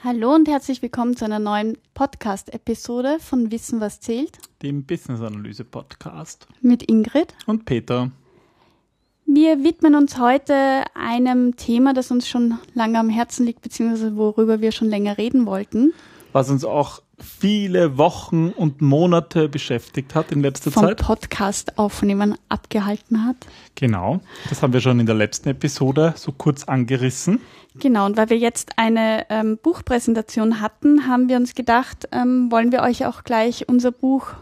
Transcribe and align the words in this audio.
Hallo 0.04 0.34
und 0.34 0.48
herzlich 0.48 0.82
willkommen 0.82 1.16
zu 1.16 1.24
einer 1.24 1.38
neuen 1.38 1.78
Podcast 1.94 2.52
Episode 2.52 3.18
von 3.20 3.52
Wissen 3.52 3.80
was 3.80 4.00
zählt, 4.00 4.36
dem 4.62 4.84
Business 4.84 5.20
Analyse 5.20 5.64
Podcast. 5.64 6.48
Mit 6.60 6.82
Ingrid. 6.82 7.34
Und 7.46 7.66
Peter. 7.66 8.10
Wir 9.26 9.64
widmen 9.64 9.94
uns 9.94 10.18
heute 10.18 10.84
einem 10.94 11.56
Thema, 11.56 11.94
das 11.94 12.10
uns 12.10 12.28
schon 12.28 12.58
lange 12.74 12.98
am 12.98 13.08
Herzen 13.08 13.46
liegt, 13.46 13.62
beziehungsweise 13.62 14.16
worüber 14.16 14.60
wir 14.60 14.72
schon 14.72 14.88
länger 14.88 15.16
reden 15.16 15.46
wollten. 15.46 15.92
Was 16.32 16.50
uns 16.50 16.64
auch 16.64 17.02
viele 17.22 17.98
Wochen 17.98 18.50
und 18.50 18.80
Monate 18.80 19.48
beschäftigt 19.48 20.14
hat 20.14 20.32
in 20.32 20.42
letzter 20.42 20.70
Vom 20.70 20.84
Zeit. 20.84 21.00
Vom 21.00 21.06
Podcast 21.06 21.78
aufnehmen 21.78 22.36
abgehalten 22.48 23.24
hat. 23.24 23.36
Genau, 23.74 24.20
das 24.48 24.62
haben 24.62 24.72
wir 24.72 24.80
schon 24.80 24.98
in 25.00 25.06
der 25.06 25.14
letzten 25.14 25.50
Episode 25.50 26.14
so 26.16 26.32
kurz 26.32 26.64
angerissen. 26.64 27.40
Genau, 27.74 28.06
und 28.06 28.16
weil 28.16 28.28
wir 28.28 28.38
jetzt 28.38 28.72
eine 28.76 29.26
ähm, 29.30 29.58
Buchpräsentation 29.62 30.60
hatten, 30.60 31.06
haben 31.06 31.28
wir 31.28 31.36
uns 31.36 31.54
gedacht, 31.54 32.08
ähm, 32.12 32.50
wollen 32.50 32.72
wir 32.72 32.82
euch 32.82 33.06
auch 33.06 33.24
gleich 33.24 33.68
unser 33.68 33.92
Buch 33.92 34.34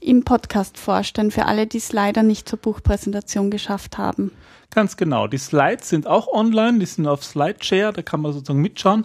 im 0.00 0.24
Podcast 0.24 0.78
vorstellen, 0.78 1.30
für 1.30 1.46
alle, 1.46 1.66
die 1.66 1.78
es 1.78 1.92
leider 1.92 2.22
nicht 2.22 2.48
zur 2.48 2.58
Buchpräsentation 2.58 3.50
geschafft 3.50 3.98
haben. 3.98 4.32
Ganz 4.70 4.96
genau. 4.96 5.26
Die 5.26 5.38
Slides 5.38 5.88
sind 5.88 6.06
auch 6.06 6.28
online, 6.28 6.78
die 6.78 6.86
sind 6.86 7.06
auf 7.06 7.24
Slideshare, 7.24 7.92
da 7.92 8.02
kann 8.02 8.20
man 8.20 8.32
sozusagen 8.32 8.60
mitschauen. 8.60 9.04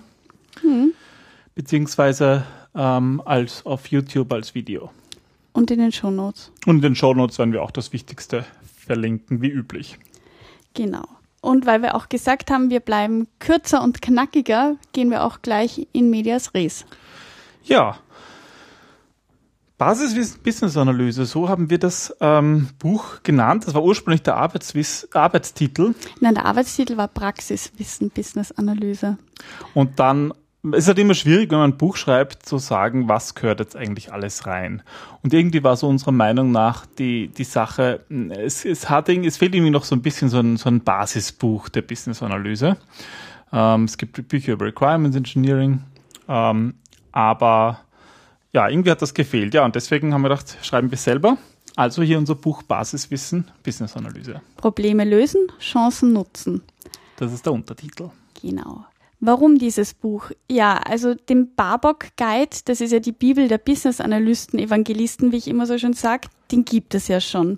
Hm. 0.62 0.94
Beziehungsweise 1.56 2.46
ähm, 2.76 3.22
als 3.26 3.66
auf 3.66 3.88
YouTube 3.88 4.32
als 4.34 4.56
Video. 4.56 4.92
Und 5.54 5.72
in 5.72 5.80
den 5.80 5.92
Shownotes. 5.92 6.52
Und 6.66 6.78
in 6.78 6.82
den 6.82 6.96
Shownotes 6.96 7.38
werden 7.38 7.54
wir 7.54 7.64
auch 7.64 7.72
das 7.72 7.94
Wichtigste 7.94 8.46
verlinken, 8.76 9.42
wie 9.42 9.50
üblich. 9.50 9.98
Genau. 10.74 11.04
Und 11.42 11.66
weil 11.66 11.82
wir 11.82 11.96
auch 11.96 12.10
gesagt 12.10 12.50
haben, 12.52 12.70
wir 12.70 12.80
bleiben 12.80 13.28
kürzer 13.40 13.84
und 13.84 14.02
knackiger, 14.02 14.78
gehen 14.94 15.10
wir 15.12 15.24
auch 15.24 15.42
gleich 15.42 15.88
in 15.92 16.10
Medias 16.10 16.54
Res. 16.54 16.86
Ja, 17.64 17.98
Basiswissen 19.86 20.40
Business 20.42 20.78
Analyse, 20.78 21.26
so 21.26 21.50
haben 21.50 21.70
wir 21.70 21.78
das 21.78 22.16
ähm, 22.22 22.70
Buch 22.80 23.22
genannt. 23.22 23.68
Das 23.68 23.74
war 23.74 23.84
ursprünglich 23.84 24.24
der 24.24 24.38
Arbeitswiss 24.38 25.10
Arbeitstitel. 25.14 25.94
Nein, 26.22 26.36
der 26.36 26.46
Arbeitstitel 26.46 26.96
war 26.96 27.10
Praxiswissen 27.10 28.10
Business 28.10 28.54
Analyse. 28.54 29.18
Und 29.74 30.00
dann 30.00 30.34
es 30.72 30.84
ist 30.84 30.88
halt 30.88 31.00
immer 31.00 31.16
schwierig, 31.16 31.52
wenn 31.52 31.58
man 31.58 31.72
ein 31.72 31.78
Buch 31.78 31.98
schreibt, 31.98 32.46
zu 32.46 32.60
sagen, 32.60 33.10
was 33.10 33.36
gehört 33.36 33.60
jetzt 33.60 33.76
eigentlich 33.76 34.14
alles 34.14 34.48
rein. 34.48 34.84
Und 35.22 35.34
irgendwie 35.34 35.66
war 35.66 35.76
so 35.76 35.90
unserer 35.90 36.14
Meinung 36.14 36.54
nach 36.54 36.86
die, 36.86 37.28
die 37.28 37.44
Sache, 37.44 38.06
es, 38.30 38.64
es, 38.64 38.90
hat, 38.90 39.10
es 39.10 39.36
fehlt 39.36 39.54
irgendwie 39.54 39.72
noch 39.72 39.84
so 39.84 39.98
ein 39.98 40.02
bisschen 40.02 40.30
so 40.30 40.40
ein, 40.40 40.56
so 40.56 40.70
ein 40.70 40.80
Basisbuch 40.80 41.68
der 41.68 41.82
Business-Analyse. 41.82 42.78
Ähm, 43.52 43.84
es 43.84 43.98
gibt 43.98 44.30
Bücher 44.30 44.54
über 44.54 44.68
Requirements 44.68 45.18
Engineering, 45.18 45.82
ähm, 46.30 46.76
aber 47.12 47.82
ja, 48.54 48.70
irgendwie 48.70 48.92
hat 48.92 49.02
das 49.02 49.14
gefehlt. 49.14 49.54
Ja, 49.54 49.66
und 49.66 49.76
deswegen 49.76 50.14
haben 50.14 50.22
wir 50.22 50.30
gedacht, 50.30 50.58
schreiben 50.62 50.92
wir 50.92 50.98
selber. 50.98 51.38
Also 51.76 52.04
hier 52.04 52.20
unser 52.20 52.36
Buch 52.36 52.62
Basiswissen, 52.64 53.50
Business 53.64 53.98
Analyse. 53.98 54.42
Probleme 54.58 55.04
lösen, 55.04 55.48
Chancen 55.60 56.14
nutzen. 56.14 56.62
Das 57.18 57.34
ist 57.34 57.46
der 57.46 57.54
Untertitel. 57.54 58.12
Genau. 58.42 58.86
Warum 59.20 59.58
dieses 59.58 59.94
Buch? 59.94 60.32
Ja, 60.52 60.78
also 60.78 61.16
dem 61.16 61.56
Barbock 61.56 62.08
Guide, 62.18 62.58
das 62.66 62.82
ist 62.82 62.92
ja 62.92 63.00
die 63.00 63.14
Bibel 63.14 63.48
der 63.48 63.58
Business 63.58 64.02
Analysten, 64.02 64.60
Evangelisten, 64.60 65.32
wie 65.32 65.38
ich 65.38 65.48
immer 65.48 65.66
so 65.66 65.78
schön 65.78 65.94
sage, 65.94 66.28
den 66.52 66.66
gibt 66.66 66.94
es 66.94 67.08
ja 67.08 67.22
schon. 67.22 67.58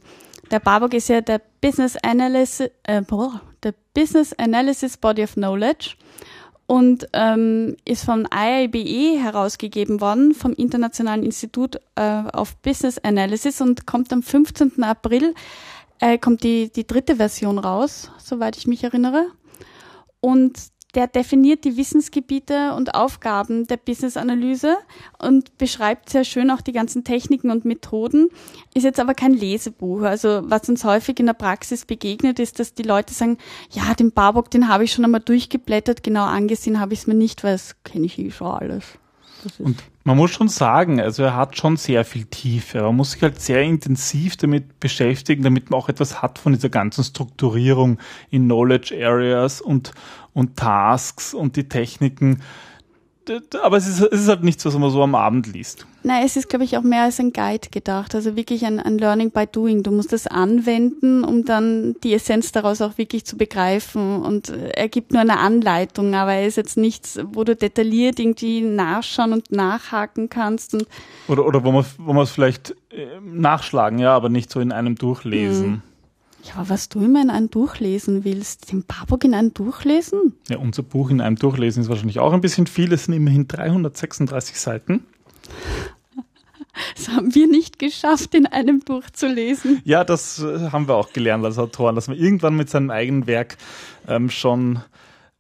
Der 0.52 0.60
Barbock 0.60 0.94
ist 0.94 1.10
ja 1.10 1.22
der 1.22 1.42
Business 1.62 1.98
Analysis, 2.04 2.70
äh, 2.84 3.02
boah, 3.02 3.42
der 3.64 3.74
Business 3.96 4.32
Analysis 4.34 4.96
Body 4.96 5.24
of 5.24 5.34
Knowledge 5.34 5.96
und 6.68 7.08
ähm, 7.14 7.76
ist 7.86 8.06
von 8.06 8.28
IIBE 8.34 9.22
herausgegeben 9.22 10.02
worden, 10.02 10.34
vom 10.34 10.54
Internationalen 10.54 11.24
Institut 11.24 11.80
äh, 11.96 12.24
of 12.34 12.56
Business 12.58 12.98
Analysis 13.00 13.62
und 13.62 13.86
kommt 13.86 14.12
am 14.12 14.24
15. 14.24 14.84
April, 14.84 15.36
äh, 16.00 16.18
kommt 16.18 16.44
die, 16.44 16.72
die 16.72 16.88
dritte 16.88 17.18
Version 17.18 17.60
raus, 17.60 18.12
soweit 18.18 18.58
ich 18.58 18.68
mich 18.68 18.84
erinnere. 18.84 19.28
Und 20.22 20.58
der 20.96 21.08
definiert 21.08 21.66
die 21.66 21.78
Wissensgebiete 21.78 22.74
und 22.74 22.96
Aufgaben 22.96 23.68
der 23.68 23.78
Business-Analyse 23.78 24.78
und 25.20 25.58
beschreibt 25.58 26.10
sehr 26.10 26.24
schön 26.24 26.50
auch 26.50 26.62
die 26.62 26.72
ganzen 26.72 27.04
Techniken 27.04 27.52
und 27.52 27.66
Methoden, 27.66 28.30
ist 28.74 28.84
jetzt 28.84 29.00
aber 29.00 29.14
kein 29.14 29.34
Lesebuch. 29.34 30.02
Also 30.04 30.42
was 30.46 30.70
uns 30.70 30.84
häufig 30.86 31.20
in 31.20 31.26
der 31.26 31.34
Praxis 31.34 31.86
begegnet, 31.86 32.40
ist, 32.40 32.60
dass 32.60 32.74
die 32.74 32.84
Leute 32.84 33.14
sagen, 33.14 33.38
ja, 33.72 33.94
den 33.94 34.12
Barbock, 34.12 34.50
den 34.50 34.70
habe 34.70 34.86
ich 34.86 34.94
schon 34.94 35.06
einmal 35.06 35.22
durchgeblättert, 35.22 36.02
genau 36.02 36.24
angesehen 36.24 36.80
habe 36.80 36.94
ich 36.94 37.02
es 37.02 37.08
mir 37.08 37.16
nicht, 37.16 37.44
weil 37.44 37.54
das 37.54 37.76
kenne 37.84 38.06
ich 38.06 38.18
eh 38.18 38.32
schon 38.32 38.48
alles. 38.48 38.86
Und 39.60 39.84
man 40.06 40.18
muss 40.18 40.30
schon 40.30 40.50
sagen, 40.50 41.02
also 41.02 41.24
er 41.24 41.36
hat 41.36 41.58
schon 41.58 41.78
sehr 41.78 42.06
viel 42.06 42.26
Tiefe. 42.26 42.84
Man 42.84 42.96
muss 42.96 43.12
sich 43.12 43.24
halt 43.24 43.42
sehr 43.42 43.64
intensiv 43.64 44.38
damit 44.38 44.80
beschäftigen, 44.80 45.42
damit 45.42 45.72
man 45.72 45.80
auch 45.80 45.90
etwas 45.90 46.22
hat 46.22 46.38
von 46.38 46.54
dieser 46.54 46.70
ganzen 46.70 47.04
Strukturierung 47.04 47.98
in 48.30 48.46
Knowledge 48.46 48.96
Areas 49.04 49.62
und, 49.62 49.94
und 50.32 50.58
Tasks 50.58 51.34
und 51.34 51.56
die 51.56 51.68
Techniken 51.68 52.44
aber 53.62 53.78
es 53.78 53.88
ist, 53.88 54.02
es 54.02 54.22
ist 54.22 54.28
halt 54.28 54.44
nichts, 54.44 54.66
was 54.66 54.78
man 54.78 54.90
so 54.90 55.02
am 55.02 55.16
Abend 55.16 55.48
liest. 55.48 55.86
Nein, 56.04 56.24
es 56.26 56.36
ist, 56.36 56.50
glaube 56.50 56.66
ich, 56.66 56.78
auch 56.78 56.84
mehr 56.84 57.04
als 57.04 57.20
ein 57.20 57.34
Guide 57.34 57.70
gedacht. 57.72 58.14
Also 58.14 58.36
wirklich 58.36 58.66
ein, 58.66 58.80
ein 58.80 58.98
Learning 58.98 59.32
by 59.32 59.48
Doing. 59.48 59.82
Du 59.84 59.92
musst 59.92 60.14
das 60.14 60.28
anwenden, 60.28 61.24
um 61.24 61.46
dann 61.46 61.96
die 62.04 62.14
Essenz 62.14 62.52
daraus 62.52 62.82
auch 62.82 62.98
wirklich 62.98 63.26
zu 63.26 63.38
begreifen. 63.38 64.22
Und 64.22 64.50
er 64.50 64.88
gibt 64.88 65.12
nur 65.12 65.22
eine 65.22 65.40
Anleitung, 65.40 66.14
aber 66.14 66.34
er 66.34 66.46
ist 66.46 66.58
jetzt 66.58 66.78
nichts, 66.78 67.20
wo 67.32 67.44
du 67.44 67.56
detailliert 67.56 68.20
irgendwie 68.20 68.62
nachschauen 68.62 69.34
und 69.34 69.52
nachhaken 69.52 70.30
kannst. 70.30 70.76
Und 70.76 70.88
oder 71.28 71.46
oder 71.46 71.64
wo 71.64 71.72
man 71.72 71.86
wo 71.98 72.14
man 72.14 72.24
es 72.24 72.32
vielleicht 72.32 72.76
äh, 72.92 73.20
nachschlagen, 73.24 74.00
ja, 74.00 74.16
aber 74.16 74.30
nicht 74.30 74.52
so 74.52 74.60
in 74.60 74.72
einem 74.72 74.96
durchlesen. 74.96 75.68
Mhm. 75.68 75.82
Ja, 76.48 76.56
aber 76.56 76.70
was 76.70 76.90
du 76.90 77.04
immer 77.04 77.22
in 77.22 77.30
einem 77.30 77.50
durchlesen 77.50 78.24
willst, 78.24 78.72
den 78.72 78.84
Barbock 78.84 79.24
in 79.24 79.34
einem 79.34 79.54
durchlesen? 79.54 80.34
Ja, 80.48 80.58
unser 80.58 80.84
Buch 80.84 81.10
in 81.10 81.22
einem 81.22 81.38
durchlesen 81.38 81.82
ist 81.82 81.90
wahrscheinlich 81.90 82.20
auch 82.20 82.34
ein 82.34 82.42
bisschen 82.42 82.68
viel. 82.68 82.94
Es 82.94 83.06
sind 83.06 83.16
immerhin 83.16 83.48
336 83.48 84.60
Seiten. 84.60 85.06
Das 86.96 87.08
haben 87.08 87.34
wir 87.34 87.48
nicht 87.48 87.80
geschafft, 87.80 88.36
in 88.36 88.46
einem 88.46 88.84
durchzulesen. 88.84 89.82
Ja, 89.86 90.04
das 90.04 90.40
äh, 90.40 90.72
haben 90.72 90.88
wir 90.88 90.96
auch 90.96 91.14
gelernt 91.14 91.46
als 91.46 91.58
Autoren, 91.58 91.96
dass 91.96 92.10
man 92.10 92.18
irgendwann 92.18 92.56
mit 92.58 92.70
seinem 92.70 92.90
eigenen 92.90 93.28
Werk 93.28 93.58
ähm, 94.08 94.30
schon 94.30 94.82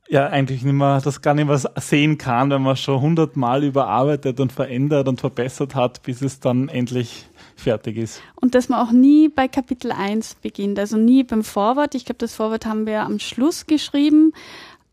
ja 0.08 0.28
eigentlich 0.28 0.64
nicht 0.64 0.74
mehr, 0.74 1.02
das 1.02 1.22
gar 1.22 1.34
nicht 1.34 1.48
mehr 1.48 1.60
sehen 1.78 2.18
kann, 2.18 2.52
wenn 2.52 2.62
man 2.62 2.78
schon 2.78 3.02
hundertmal 3.02 3.64
überarbeitet 3.64 4.40
und 4.40 4.52
verändert 4.52 5.08
und 5.08 5.20
verbessert 5.20 5.76
hat, 5.76 6.04
bis 6.04 6.22
es 6.22 6.40
dann 6.40 6.70
endlich 6.70 7.28
fertig 7.56 7.98
ist. 7.98 8.22
Und 8.36 8.56
dass 8.56 8.70
man 8.70 8.86
auch 8.86 8.92
nie 8.92 9.30
bei 9.30 9.48
Kapitel 9.48 9.92
1 9.92 10.36
beginnt, 10.36 10.78
also 10.80 10.98
nie 10.98 11.24
beim 11.24 11.44
Vorwort. 11.44 11.96
Ich 11.96 12.06
glaube, 12.06 12.20
das 12.20 12.36
Vorwort 12.36 12.66
haben 12.66 12.86
wir 12.86 13.02
am 13.02 13.20
Schluss 13.20 13.66
geschrieben. 13.66 14.34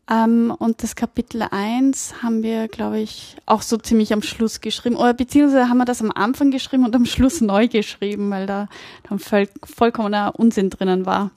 Ähm, 0.09 0.53
und 0.57 0.83
das 0.83 0.95
Kapitel 0.95 1.43
1 1.49 2.21
haben 2.21 2.43
wir, 2.43 2.67
glaube 2.67 2.99
ich, 2.99 3.37
auch 3.45 3.61
so 3.61 3.77
ziemlich 3.77 4.11
am 4.11 4.21
Schluss 4.21 4.59
geschrieben. 4.59 4.95
Oder 4.95 5.13
beziehungsweise 5.13 5.69
haben 5.69 5.77
wir 5.77 5.85
das 5.85 6.01
am 6.01 6.11
Anfang 6.11 6.51
geschrieben 6.51 6.85
und 6.85 6.95
am 6.95 7.05
Schluss 7.05 7.41
neu 7.41 7.67
geschrieben, 7.67 8.29
weil 8.29 8.45
da 8.45 8.67
dann 9.07 9.19
voll, 9.19 9.47
vollkommener 9.63 10.33
Unsinn 10.37 10.69
drinnen 10.69 11.05
war. 11.05 11.31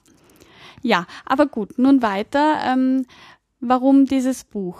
Ja, 0.81 1.07
aber 1.25 1.47
gut, 1.47 1.77
nun 1.77 2.01
weiter. 2.01 2.59
Ähm, 2.65 3.05
warum 3.59 4.05
dieses 4.05 4.43
Buch? 4.43 4.79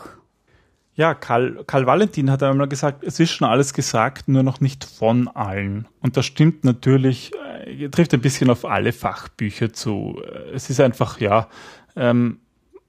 Ja, 0.98 1.14
Karl, 1.14 1.64
Karl 1.68 1.86
Valentin 1.86 2.32
hat 2.32 2.42
einmal 2.42 2.68
gesagt, 2.68 3.04
es 3.04 3.20
ist 3.20 3.30
schon 3.30 3.48
alles 3.48 3.76
gesagt, 3.76 4.28
nur 4.28 4.42
noch 4.42 4.62
nicht 4.62 4.84
von 4.84 5.28
allen. 5.28 5.88
Und 6.02 6.18
das 6.18 6.26
stimmt 6.26 6.64
natürlich, 6.64 7.32
äh, 7.66 7.88
trifft 7.90 8.16
ein 8.16 8.22
bisschen 8.22 8.50
auf 8.50 8.66
alle 8.66 8.92
Fachbücher 8.92 9.72
zu. 9.72 10.20
Es 10.52 10.72
ist 10.72 10.82
einfach, 10.82 11.20
ja, 11.22 11.50
ähm, 11.96 12.40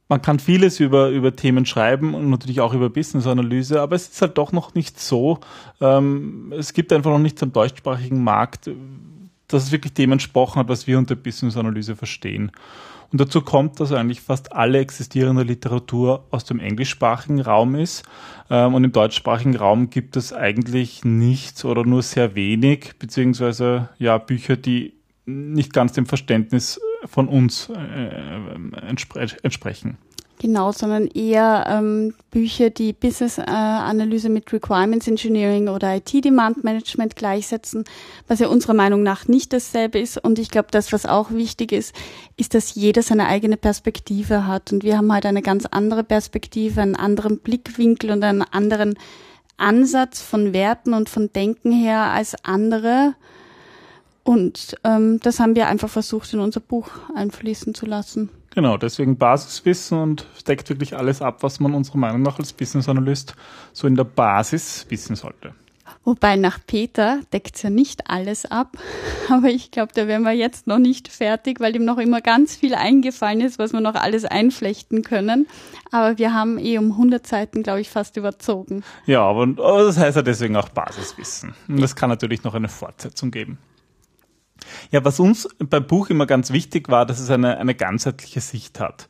man 0.09 0.23
kann 0.23 0.39
vieles 0.39 0.81
über, 0.81 1.11
über 1.11 1.37
Themen 1.37 1.67
schreiben 1.67 2.15
und 2.15 2.31
natürlich 2.31 2.63
auch 2.63 2.73
über 2.73 2.89
Business-Analyse, 2.89 3.83
aber 3.83 3.95
es 3.95 4.09
ist 4.09 4.23
halt 4.23 4.39
doch 4.39 4.53
noch 4.53 4.75
nicht 4.75 4.99
so. 4.99 5.41
Ähm, 5.83 6.55
es 6.57 6.73
gibt 6.73 6.95
einfach 6.95 7.11
noch 7.11 7.19
nichts 7.19 7.43
am 7.43 7.53
deutschsprachigen 7.53 8.25
Markt, 8.25 8.71
dass 9.49 9.65
es 9.65 9.73
wirklich 9.73 9.93
dem 9.93 10.13
entsprochen 10.13 10.61
hat, 10.61 10.69
was 10.69 10.87
wir 10.87 10.97
unter 10.97 11.15
Business-Analyse 11.15 11.95
verstehen. 11.95 12.53
Und 13.11 13.21
dazu 13.21 13.41
kommt, 13.41 13.81
dass 13.81 13.93
eigentlich 13.93 14.21
fast 14.21 14.53
alle 14.53 14.81
existierende 14.81 15.43
Literatur 15.43 16.27
aus 16.31 16.45
dem 16.45 16.61
englischsprachigen 16.61 17.41
Raum 17.41 17.75
ist. 17.75 18.05
Ähm, 18.51 18.75
und 18.75 18.85
im 18.85 18.93
deutschsprachigen 18.93 19.57
Raum 19.57 19.89
gibt 19.89 20.17
es 20.17 20.33
eigentlich 20.33 21.05
nichts 21.05 21.65
oder 21.65 21.85
nur 21.85 22.03
sehr 22.03 22.35
wenig, 22.35 22.99
beziehungsweise 22.99 23.89
ja, 23.99 24.19
Bücher, 24.19 24.57
die 24.57 24.95
nicht 25.25 25.73
ganz 25.73 25.93
dem 25.93 26.07
Verständnis 26.07 26.81
von 27.07 27.29
uns 27.29 27.71
äh, 27.71 28.87
entspre 28.87 29.27
entsprechen. 29.43 29.99
Genau, 30.41 30.71
sondern 30.71 31.09
eher 31.09 31.65
ähm, 31.67 32.15
Bücher, 32.31 32.71
die 32.71 32.93
Business-Analyse 32.93 34.29
äh, 34.29 34.31
mit 34.31 34.53
Requirements 34.53 35.09
Engineering 35.09 35.67
oder 35.67 35.97
IT-Demand-Management 35.97 37.17
gleichsetzen, 37.17 37.85
was 38.29 38.39
ja 38.39 38.47
unserer 38.47 38.75
Meinung 38.75 39.03
nach 39.03 39.27
nicht 39.27 39.53
dasselbe 39.53 39.99
ist. 39.99 40.17
Und 40.17 40.39
ich 40.39 40.51
glaube, 40.51 40.69
das, 40.71 40.93
was 40.93 41.07
auch 41.07 41.33
wichtig 41.33 41.73
ist, 41.73 41.93
ist, 42.37 42.55
dass 42.55 42.77
jeder 42.77 43.03
seine 43.03 43.27
eigene 43.27 43.57
Perspektive 43.57 44.47
hat. 44.47 44.73
Und 44.73 44.85
wir 44.85 44.97
haben 44.97 45.13
halt 45.13 45.27
eine 45.27 45.43
ganz 45.43 45.67
andere 45.67 46.05
Perspektive, 46.05 46.83
einen 46.83 46.95
anderen 46.95 47.41
Blickwinkel 47.41 48.13
und 48.13 48.23
einen 48.23 48.43
anderen 48.43 48.97
Ansatz 49.57 50.23
von 50.23 50.53
Werten 50.53 50.95
und 50.95 51.09
von 51.09 51.33
Denken 51.33 51.73
her 51.73 52.13
als 52.13 52.37
andere. 52.45 53.17
Und 54.23 54.77
ähm, 54.85 55.19
das 55.21 55.41
haben 55.41 55.57
wir 55.57 55.67
einfach 55.67 55.89
versucht, 55.89 56.33
in 56.33 56.39
unser 56.39 56.61
Buch 56.61 56.91
einfließen 57.17 57.75
zu 57.75 57.87
lassen. 57.87 58.31
Genau, 58.59 58.77
deswegen 58.77 59.17
Basiswissen 59.17 59.97
und 59.99 60.27
deckt 60.49 60.69
wirklich 60.69 60.97
alles 60.97 61.23
ab, 61.23 61.45
was 61.45 61.61
man 61.61 61.75
unserer 61.75 61.99
Meinung 61.99 62.23
nach 62.23 62.41
als 62.41 62.53
Business 62.53 62.89
Analyst 62.89 63.37
so 63.73 63.87
in 63.87 63.95
der 63.95 64.03
Basis 64.03 64.85
wissen 64.89 65.15
sollte. 65.15 65.55
Wobei 66.03 66.35
nach 66.35 66.59
Peter 66.67 67.21
deckt 67.33 67.55
es 67.55 67.63
ja 67.63 67.71
nicht 67.71 68.11
alles 68.11 68.51
ab, 68.51 68.77
aber 69.31 69.47
ich 69.47 69.71
glaube, 69.71 69.93
da 69.95 70.09
wären 70.09 70.25
wir 70.25 70.33
jetzt 70.33 70.67
noch 70.67 70.81
nicht 70.81 71.07
fertig, 71.07 71.61
weil 71.61 71.77
ihm 71.77 71.85
noch 71.85 71.99
immer 71.99 72.21
ganz 72.21 72.57
viel 72.57 72.75
eingefallen 72.75 73.43
ist, 73.43 73.61
was 73.61 73.73
wir 73.73 73.81
noch 73.81 73.95
alles 73.95 74.25
einflechten 74.25 75.03
können. 75.03 75.47
Aber 75.93 76.19
wir 76.19 76.35
haben 76.35 76.59
eh 76.59 76.79
um 76.79 76.91
100 76.91 77.25
Seiten, 77.25 77.63
glaube 77.63 77.81
ich, 77.81 77.91
fast 77.91 78.17
überzogen. 78.17 78.83
Ja, 79.07 79.23
aber, 79.23 79.43
aber 79.43 79.85
das 79.85 79.99
heißt 79.99 80.17
ja 80.17 80.23
deswegen 80.23 80.57
auch 80.57 80.71
Basiswissen. 80.71 81.55
Und 81.69 81.81
das 81.81 81.95
kann 81.95 82.11
natürlich 82.11 82.43
noch 82.43 82.55
eine 82.55 82.69
Fortsetzung 82.69 83.31
geben. 83.31 83.59
Ja, 84.91 85.05
was 85.05 85.21
uns 85.21 85.49
beim 85.59 85.87
Buch 85.87 86.11
immer 86.11 86.27
ganz 86.27 86.53
wichtig 86.53 86.89
war, 86.89 87.07
dass 87.07 87.21
es 87.21 87.31
eine, 87.31 87.59
eine 87.59 87.75
ganzheitliche 87.75 88.41
Sicht 88.41 88.81
hat. 88.81 89.09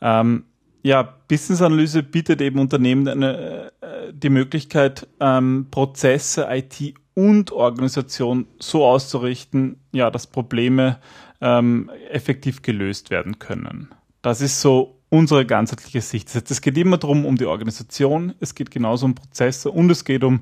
Ähm, 0.00 0.44
ja, 0.82 1.02
Business-Analyse 1.02 2.02
bietet 2.02 2.40
eben 2.40 2.60
Unternehmen 2.60 3.08
eine, 3.08 3.72
äh, 3.80 4.12
die 4.12 4.30
Möglichkeit, 4.30 5.08
ähm, 5.18 5.66
Prozesse, 5.70 6.46
IT 6.50 6.94
und 7.14 7.50
Organisation 7.50 8.46
so 8.58 8.84
auszurichten, 8.84 9.80
ja, 9.92 10.10
dass 10.10 10.26
Probleme 10.26 10.98
ähm, 11.40 11.90
effektiv 12.10 12.62
gelöst 12.62 13.10
werden 13.10 13.38
können. 13.38 13.88
Das 14.22 14.40
ist 14.40 14.60
so 14.60 15.00
unsere 15.08 15.46
ganzheitliche 15.46 16.00
Sicht. 16.00 16.34
Es 16.34 16.60
geht 16.60 16.76
immer 16.78 16.98
darum, 16.98 17.24
um 17.24 17.36
die 17.36 17.46
Organisation, 17.46 18.34
es 18.40 18.54
geht 18.54 18.70
genauso 18.70 19.06
um 19.06 19.14
Prozesse 19.14 19.70
und 19.70 19.90
es 19.90 20.04
geht 20.04 20.24
um 20.24 20.40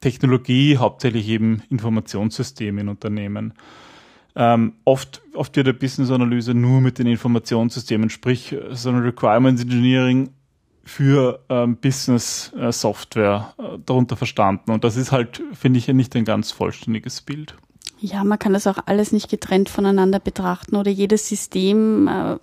Technologie, 0.00 0.76
hauptsächlich 0.76 1.28
eben 1.28 1.62
Informationssysteme 1.70 2.80
in 2.80 2.88
Unternehmen. 2.88 3.54
Ähm, 4.36 4.74
oft, 4.84 5.22
oft 5.34 5.56
wird 5.56 5.66
der 5.66 5.72
Business-Analyse 5.72 6.52
nur 6.52 6.82
mit 6.82 6.98
den 6.98 7.06
Informationssystemen, 7.06 8.10
sprich 8.10 8.54
so 8.70 8.90
ein 8.90 8.98
Requirements 8.98 9.62
Engineering 9.62 10.30
für 10.84 11.40
ähm, 11.48 11.76
Business-Software 11.78 13.54
äh, 13.58 13.78
darunter 13.84 14.16
verstanden. 14.16 14.70
Und 14.70 14.84
das 14.84 14.96
ist 14.96 15.10
halt, 15.10 15.42
finde 15.52 15.78
ich, 15.78 15.88
nicht 15.88 16.14
ein 16.14 16.24
ganz 16.24 16.52
vollständiges 16.52 17.22
Bild. 17.22 17.56
Ja, 17.98 18.24
man 18.24 18.38
kann 18.38 18.52
das 18.52 18.66
auch 18.66 18.78
alles 18.86 19.12
nicht 19.12 19.30
getrennt 19.30 19.68
voneinander 19.68 20.20
betrachten 20.20 20.76
oder 20.76 20.90
jedes 20.90 21.28
System 21.28 22.08
äh, 22.08 22.36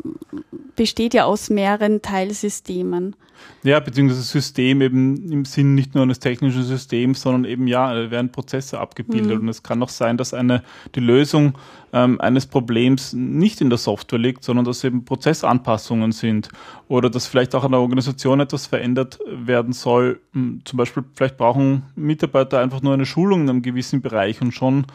besteht 0.76 1.14
ja 1.14 1.26
aus 1.26 1.50
mehreren 1.50 2.02
Teilsystemen. 2.02 3.16
Ja, 3.64 3.80
beziehungsweise 3.80 4.22
System 4.22 4.82
eben 4.82 5.32
im 5.32 5.46
Sinn 5.46 5.74
nicht 5.74 5.96
nur 5.96 6.04
eines 6.04 6.20
technischen 6.20 6.64
Systems, 6.64 7.22
sondern 7.22 7.46
eben 7.46 7.68
ja, 7.68 8.12
werden 8.12 8.32
Prozesse 8.32 8.80
abgebildet. 8.80 9.36
Mhm. 9.36 9.42
Und 9.42 9.50
es 9.50 9.64
kann 9.64 9.82
auch 9.82 9.90
sein, 9.90 10.18
dass 10.18 10.34
eine 10.34 10.64
die 10.96 11.00
Lösung 11.00 11.58
ähm, 11.94 12.20
eines 12.20 12.46
Problems 12.46 13.14
nicht 13.14 13.62
in 13.62 13.70
der 13.70 13.78
Software 13.78 14.20
liegt, 14.20 14.44
sondern 14.44 14.66
dass 14.66 14.84
eben 14.84 15.06
Prozessanpassungen 15.06 16.12
sind 16.12 16.50
oder 16.90 17.10
dass 17.10 17.28
vielleicht 17.28 17.56
auch 17.56 17.64
an 17.64 17.72
der 17.72 17.80
Organisation 17.80 18.42
etwas 18.42 18.66
verändert 18.66 19.20
werden 19.28 19.72
soll. 19.72 20.20
Hm, 20.34 20.62
zum 20.66 20.78
Beispiel, 20.78 21.04
vielleicht 21.14 21.38
brauchen 21.38 21.84
Mitarbeiter 21.96 22.60
einfach 22.60 22.82
nur 22.82 22.94
eine 22.94 23.06
Schulung 23.06 23.44
in 23.44 23.50
einem 23.50 23.62
gewissen 23.62 24.02
Bereich 24.02 24.42
und 24.42 24.52
schon 24.52 24.86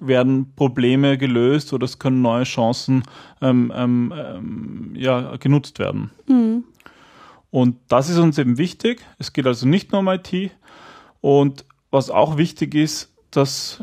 werden 0.00 0.52
Probleme 0.56 1.18
gelöst 1.18 1.72
oder 1.72 1.84
es 1.84 1.98
können 1.98 2.22
neue 2.22 2.44
Chancen 2.44 3.02
ähm, 3.40 3.72
ähm, 3.74 4.12
ähm 4.16 4.92
ja, 4.94 5.36
genutzt 5.36 5.78
werden. 5.78 6.10
Mhm. 6.28 6.64
Und 7.50 7.76
das 7.88 8.08
ist 8.08 8.18
uns 8.18 8.38
eben 8.38 8.58
wichtig. 8.58 9.04
Es 9.18 9.32
geht 9.32 9.46
also 9.46 9.66
nicht 9.66 9.92
nur 9.92 10.00
um 10.00 10.08
IT. 10.08 10.52
Und 11.20 11.64
was 11.90 12.10
auch 12.10 12.36
wichtig 12.36 12.74
ist, 12.74 13.12
dass 13.30 13.82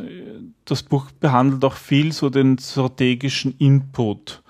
das 0.65 0.83
Buch 0.83 1.11
behandelt 1.11 1.63
auch 1.63 1.75
viel 1.75 2.11
so 2.11 2.29
den 2.29 2.57
strategischen 2.57 3.57
Input, 3.57 4.43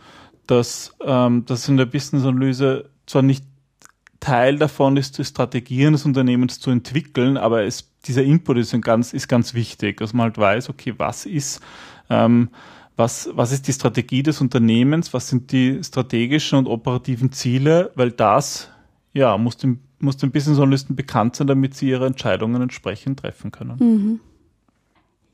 dass 0.48 0.96
ähm, 1.04 1.46
das 1.46 1.68
in 1.68 1.78
der 1.78 1.86
Business-Analyse 1.86 2.90
zwar 3.06 3.22
nicht 3.22 3.46
Teil 4.20 4.58
davon 4.58 4.98
ist, 4.98 5.18
die 5.18 5.26
Strategien 5.26 5.94
des 5.94 6.06
Unternehmens 6.06 6.60
zu 6.60 6.72
entwickeln, 6.72 7.38
aber 7.38 7.64
es, 7.64 7.92
dieser 8.08 8.24
Input 8.24 8.58
ist 8.58 8.80
ganz, 8.82 9.14
ist 9.14 9.28
ganz 9.28 9.54
wichtig, 9.54 9.98
dass 9.98 10.14
man 10.14 10.26
halt 10.26 10.38
weiß, 10.38 10.70
okay, 10.70 10.94
was 10.98 11.26
ist, 11.26 11.62
ähm, 12.10 12.50
was, 12.96 13.30
was 13.34 13.52
ist 13.52 13.68
die 13.68 13.74
Strategie 13.74 14.24
des 14.24 14.42
Unternehmens, 14.42 15.14
was 15.14 15.28
sind 15.28 15.52
die 15.52 15.84
strategischen 15.84 16.58
und 16.58 16.68
operativen 16.68 17.32
Ziele, 17.32 17.92
weil 17.96 18.12
das 18.12 18.70
ja, 19.14 19.38
muss 19.38 19.58
dem, 19.58 19.80
muss 20.00 20.18
dem 20.18 20.32
Business 20.32 20.60
Analysten 20.60 20.96
bekannt 20.96 21.36
sein, 21.36 21.48
damit 21.48 21.74
sie 21.74 21.90
ihre 21.90 22.06
Entscheidungen 22.06 22.62
entsprechend 22.62 23.20
treffen 23.20 23.52
können. 23.52 23.78
Mhm. 23.80 24.20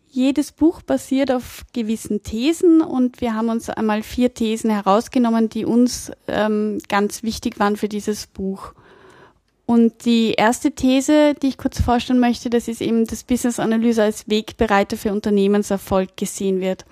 Jedes 0.10 0.52
Buch 0.52 0.84
basiert 0.84 1.32
auf 1.32 1.64
gewissen 1.74 2.22
Thesen 2.22 2.82
und 2.82 3.20
wir 3.20 3.34
haben 3.34 3.50
uns 3.50 3.70
einmal 3.70 4.04
vier 4.04 4.34
Thesen 4.34 4.70
herausgenommen, 4.70 5.50
die 5.50 5.66
uns 5.66 6.12
ähm, 6.28 6.78
ganz 6.88 7.24
wichtig 7.24 7.60
waren 7.60 7.78
für 7.78 7.90
dieses 7.90 8.28
Buch. 8.28 8.74
Und 9.66 10.06
die 10.06 10.34
erste 10.34 10.72
These, 10.72 11.36
die 11.42 11.48
ich 11.48 11.58
kurz 11.58 11.82
vorstellen 11.82 12.20
möchte, 12.20 12.50
das 12.50 12.68
ist 12.68 12.82
eben, 12.82 13.06
dass 13.06 13.24
Business 13.24 13.60
Analyse 13.60 14.04
als 14.04 14.28
Wegbereiter 14.28 14.98
für 14.98 15.12
Unternehmenserfolg 15.14 16.18
gesehen 16.18 16.60
wird. 16.60 16.86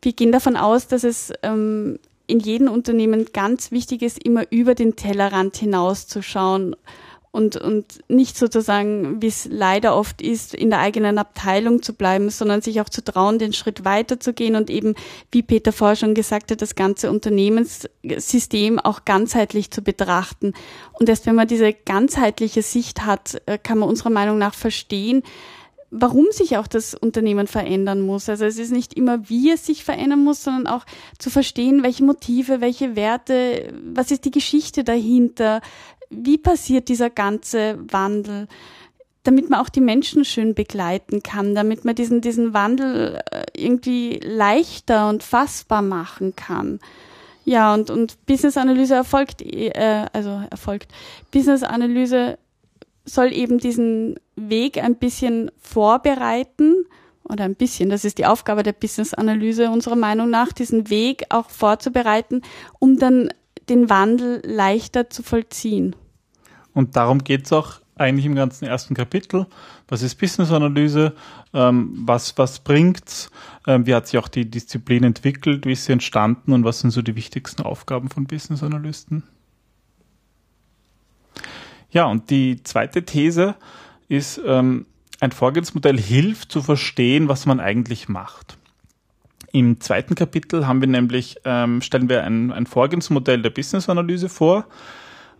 Wir 0.00 0.12
gehen 0.12 0.32
davon 0.32 0.56
aus, 0.56 0.86
dass 0.86 1.04
es 1.04 1.32
ähm, 1.42 1.98
in 2.26 2.40
jedem 2.40 2.68
Unternehmen 2.68 3.26
ganz 3.32 3.72
wichtig 3.72 4.02
ist, 4.02 4.22
immer 4.24 4.44
über 4.50 4.74
den 4.74 4.96
Tellerrand 4.96 5.56
hinauszuschauen 5.56 6.76
und, 7.32 7.56
und 7.56 8.00
nicht 8.08 8.36
sozusagen, 8.36 9.22
wie 9.22 9.26
es 9.26 9.48
leider 9.50 9.96
oft 9.96 10.20
ist, 10.20 10.54
in 10.54 10.68
der 10.68 10.80
eigenen 10.80 11.16
Abteilung 11.16 11.82
zu 11.82 11.94
bleiben, 11.94 12.28
sondern 12.28 12.60
sich 12.60 12.82
auch 12.82 12.90
zu 12.90 13.02
trauen, 13.02 13.38
den 13.38 13.54
Schritt 13.54 13.86
weiterzugehen 13.86 14.54
und 14.54 14.68
eben, 14.68 14.94
wie 15.30 15.42
Peter 15.42 15.72
vorher 15.72 15.96
schon 15.96 16.14
gesagt 16.14 16.50
hat, 16.50 16.60
das 16.60 16.74
ganze 16.74 17.10
Unternehmenssystem 17.10 18.78
auch 18.78 19.06
ganzheitlich 19.06 19.70
zu 19.70 19.80
betrachten. 19.80 20.52
Und 20.92 21.08
erst 21.08 21.24
wenn 21.24 21.34
man 21.34 21.48
diese 21.48 21.72
ganzheitliche 21.72 22.60
Sicht 22.60 23.06
hat, 23.06 23.40
äh, 23.46 23.56
kann 23.56 23.78
man 23.78 23.88
unserer 23.88 24.10
Meinung 24.10 24.36
nach 24.36 24.54
verstehen, 24.54 25.22
warum 25.90 26.26
sich 26.32 26.58
auch 26.58 26.66
das 26.66 26.94
Unternehmen 26.94 27.46
verändern 27.46 28.02
muss. 28.02 28.28
Also 28.28 28.44
es 28.44 28.58
ist 28.58 28.72
nicht 28.72 28.94
immer, 28.94 29.30
wie 29.30 29.50
es 29.50 29.64
sich 29.64 29.84
verändern 29.84 30.22
muss, 30.24 30.42
sondern 30.42 30.66
auch 30.66 30.84
zu 31.18 31.30
verstehen, 31.30 31.82
welche 31.82 32.04
Motive, 32.04 32.60
welche 32.60 32.94
Werte, 32.94 33.72
was 33.84 34.10
ist 34.10 34.26
die 34.26 34.30
Geschichte 34.30 34.84
dahinter, 34.84 35.60
wie 36.12 36.38
passiert 36.38 36.88
dieser 36.88 37.10
ganze 37.10 37.78
Wandel, 37.90 38.46
damit 39.24 39.50
man 39.50 39.60
auch 39.60 39.68
die 39.68 39.80
Menschen 39.80 40.24
schön 40.24 40.54
begleiten 40.54 41.22
kann, 41.22 41.54
damit 41.54 41.84
man 41.84 41.94
diesen, 41.94 42.20
diesen 42.20 42.54
Wandel 42.54 43.20
äh, 43.30 43.44
irgendwie 43.56 44.20
leichter 44.22 45.08
und 45.08 45.22
fassbar 45.22 45.82
machen 45.82 46.34
kann. 46.36 46.80
Ja, 47.44 47.74
und, 47.74 47.90
und 47.90 48.24
Business 48.26 48.56
Analyse 48.56 48.94
erfolgt, 48.94 49.42
äh, 49.42 50.06
also 50.12 50.42
erfolgt. 50.50 50.92
Business 51.30 51.62
Analyse 51.62 52.38
soll 53.04 53.32
eben 53.32 53.58
diesen 53.58 54.16
Weg 54.36 54.82
ein 54.82 54.96
bisschen 54.96 55.50
vorbereiten 55.60 56.86
oder 57.28 57.44
ein 57.44 57.54
bisschen, 57.54 57.90
das 57.90 58.04
ist 58.04 58.18
die 58.18 58.26
Aufgabe 58.26 58.62
der 58.62 58.72
Business-Analyse 58.72 59.70
unserer 59.70 59.96
Meinung 59.96 60.30
nach, 60.30 60.52
diesen 60.52 60.90
Weg 60.90 61.24
auch 61.30 61.50
vorzubereiten, 61.50 62.42
um 62.78 62.98
dann 62.98 63.30
den 63.68 63.88
Wandel 63.88 64.42
leichter 64.44 65.08
zu 65.08 65.22
vollziehen. 65.22 65.94
Und 66.74 66.96
darum 66.96 67.22
geht 67.24 67.46
es 67.46 67.52
auch 67.52 67.80
eigentlich 67.96 68.26
im 68.26 68.34
ganzen 68.34 68.64
ersten 68.64 68.94
Kapitel. 68.94 69.46
Was 69.88 70.02
ist 70.02 70.16
Business-Analyse? 70.16 71.14
Ähm, 71.52 71.92
was, 72.04 72.36
was 72.38 72.58
bringt's? 72.58 73.30
Ähm, 73.66 73.86
wie 73.86 73.94
hat 73.94 74.06
sich 74.06 74.18
auch 74.18 74.28
die 74.28 74.50
Disziplin 74.50 75.04
entwickelt? 75.04 75.66
Wie 75.66 75.72
ist 75.72 75.84
sie 75.84 75.92
entstanden? 75.92 76.52
Und 76.52 76.64
was 76.64 76.80
sind 76.80 76.90
so 76.90 77.02
die 77.02 77.16
wichtigsten 77.16 77.62
Aufgaben 77.62 78.08
von 78.08 78.26
Business-Analysten? 78.26 79.22
Ja, 81.90 82.06
und 82.06 82.30
die 82.30 82.62
zweite 82.62 83.04
These 83.04 83.54
ist, 84.08 84.40
ähm, 84.44 84.86
ein 85.20 85.30
Vorgehensmodell 85.30 85.98
hilft 85.98 86.50
zu 86.50 86.62
verstehen, 86.62 87.28
was 87.28 87.46
man 87.46 87.60
eigentlich 87.60 88.08
macht. 88.08 88.56
Im 89.52 89.80
zweiten 89.80 90.14
Kapitel 90.14 90.66
haben 90.66 90.80
wir 90.80 90.88
nämlich, 90.88 91.36
ähm, 91.44 91.82
stellen 91.82 92.08
wir 92.08 92.24
ein, 92.24 92.50
ein 92.50 92.66
Vorgehensmodell 92.66 93.42
der 93.42 93.50
Business-Analyse 93.50 94.30
vor, 94.30 94.66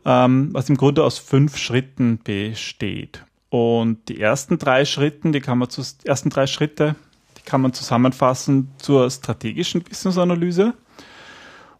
ähm, 0.04 0.50
was 0.52 0.68
im 0.68 0.76
Grunde 0.76 1.04
aus 1.04 1.18
fünf 1.18 1.56
Schritten 1.56 2.18
besteht. 2.22 3.24
Und 3.48 4.08
die 4.08 4.20
ersten 4.20 4.58
drei 4.58 4.84
Schritten, 4.84 5.32
die 5.32 5.40
kann 5.40 5.58
man 5.58 5.68
zu, 5.68 5.82
ersten 6.04 6.30
drei 6.30 6.46
Schritte, 6.46 6.96
die 7.38 7.42
kann 7.42 7.60
man 7.60 7.72
zusammenfassen 7.72 8.70
zur 8.78 9.10
strategischen 9.10 9.82
Business-Analyse 9.82 10.74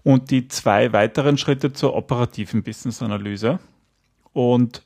und 0.03 0.31
die 0.31 0.49
zwei 0.49 0.93
weiteren 0.93 1.39
Schritte 1.39 1.73
zur 1.73 1.95
operativen 1.95 2.63
Business-Analyse. 2.63 3.59
Und 4.33 4.83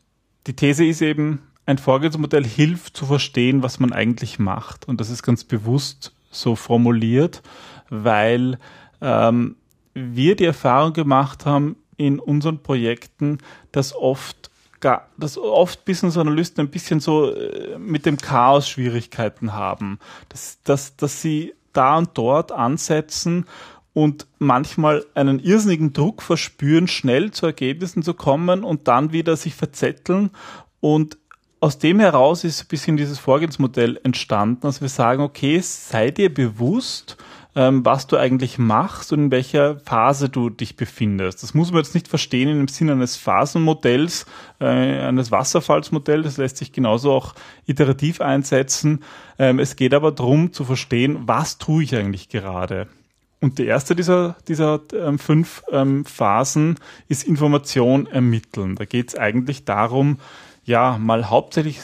die 0.47 0.55
These 0.55 0.85
ist 0.85 1.02
eben, 1.02 1.43
ein 1.66 1.78
Vorgehensmodell 1.78 2.45
hilft 2.45 2.97
zu 2.97 3.07
verstehen, 3.07 3.62
was 3.62 3.81
man 3.81 3.93
eigentlich 3.93 4.38
macht. 4.38 4.87
Und 4.87 5.00
das 5.00 5.11
ist 5.11 5.25
ganz 5.25 5.43
bewusst 5.43 6.14
so 6.31 6.55
formuliert, 6.55 7.43
weil 7.90 8.59
ähm, 9.00 9.57
wir 9.95 10.37
die 10.37 10.45
Erfahrung 10.45 10.93
gemacht 10.93 11.45
haben 11.45 11.76
in 11.97 12.19
unseren 12.19 12.62
Projekten, 12.62 13.38
dass 13.73 13.95
oft 13.95 14.50
gar, 14.81 15.09
dass 15.17 15.38
oft 15.38 15.85
Business 15.85 16.17
Analysten 16.17 16.67
ein 16.67 16.71
bisschen 16.71 17.00
so 17.00 17.33
äh, 17.33 17.79
mit 17.79 18.07
dem 18.07 18.19
Chaos 18.19 18.69
Schwierigkeiten 18.69 19.55
haben, 19.55 19.99
dass, 20.29 20.62
dass, 20.62 20.97
dass 20.97 21.23
sie 21.23 21.55
da 21.73 21.99
und 21.99 22.11
dort 22.15 22.53
ansetzen 22.53 23.47
und 23.93 24.26
manchmal 24.38 25.07
einen 25.15 25.38
irrsinnigen 25.38 25.93
Druck 25.93 26.23
verspüren, 26.23 26.87
schnell 26.88 27.31
zu 27.31 27.47
Ergebnissen 27.47 28.03
zu 28.03 28.12
kommen 28.12 28.65
und 28.65 28.88
dann 28.88 29.12
wieder 29.12 29.37
sich 29.37 29.55
verzetteln. 29.55 30.31
Und 30.81 31.17
aus 31.61 31.79
dem 31.79 31.99
heraus 31.99 32.45
ist 32.45 32.62
ein 32.62 32.69
bisschen 32.69 32.97
dieses 32.99 33.19
Vorgehensmodell 33.19 33.99
entstanden, 34.03 34.61
dass 34.62 34.83
wir 34.83 34.91
sagen, 34.91 35.23
okay, 35.23 35.61
sei 35.62 36.11
dir 36.11 36.33
bewusst, 36.33 37.17
ähm, 37.57 37.85
was 37.85 38.07
du 38.07 38.19
eigentlich 38.19 38.59
machst 38.59 39.13
und 39.13 39.19
in 39.25 39.31
welcher 39.31 39.81
Phase 39.81 40.29
du 40.29 40.51
dich 40.51 40.77
befindest. 40.77 41.43
Das 41.43 41.55
muss 41.55 41.73
man 41.73 41.83
jetzt 41.83 41.95
nicht 41.95 42.07
verstehen 42.07 42.49
im 42.49 42.69
Sinne 42.69 42.93
eines 42.93 43.17
Phasenmodells, 43.17 44.27
äh, 44.61 44.67
eines 44.67 45.31
Wasserfallsmodells. 45.31 46.25
Das 46.25 46.37
lässt 46.37 46.59
sich 46.59 46.73
genauso 46.73 47.13
auch 47.13 47.35
iterativ 47.65 48.21
einsetzen. 48.21 49.03
Ähm, 49.39 49.59
es 49.59 49.75
geht 49.75 49.95
aber 49.95 50.13
darum 50.13 50.53
zu 50.53 50.65
verstehen, 50.65 51.21
was 51.27 51.57
tue 51.57 51.83
ich 51.83 51.97
eigentlich 51.97 52.29
gerade. 52.29 52.89
Und 53.41 53.59
die 53.59 53.67
erste 53.67 53.97
dieser, 53.97 54.37
dieser 54.49 54.81
ähm, 54.93 55.19
fünf 55.19 55.63
ähm, 55.71 56.05
Phasen 56.05 56.77
ist 57.09 57.25
Information 57.25 58.07
ermitteln. 58.07 58.77
Da 58.77 58.85
geht 58.85 59.09
es 59.09 59.15
eigentlich 59.17 59.65
darum, 59.65 60.19
ja, 60.65 60.99
mal 60.99 61.31
hauptsächlich 61.31 61.81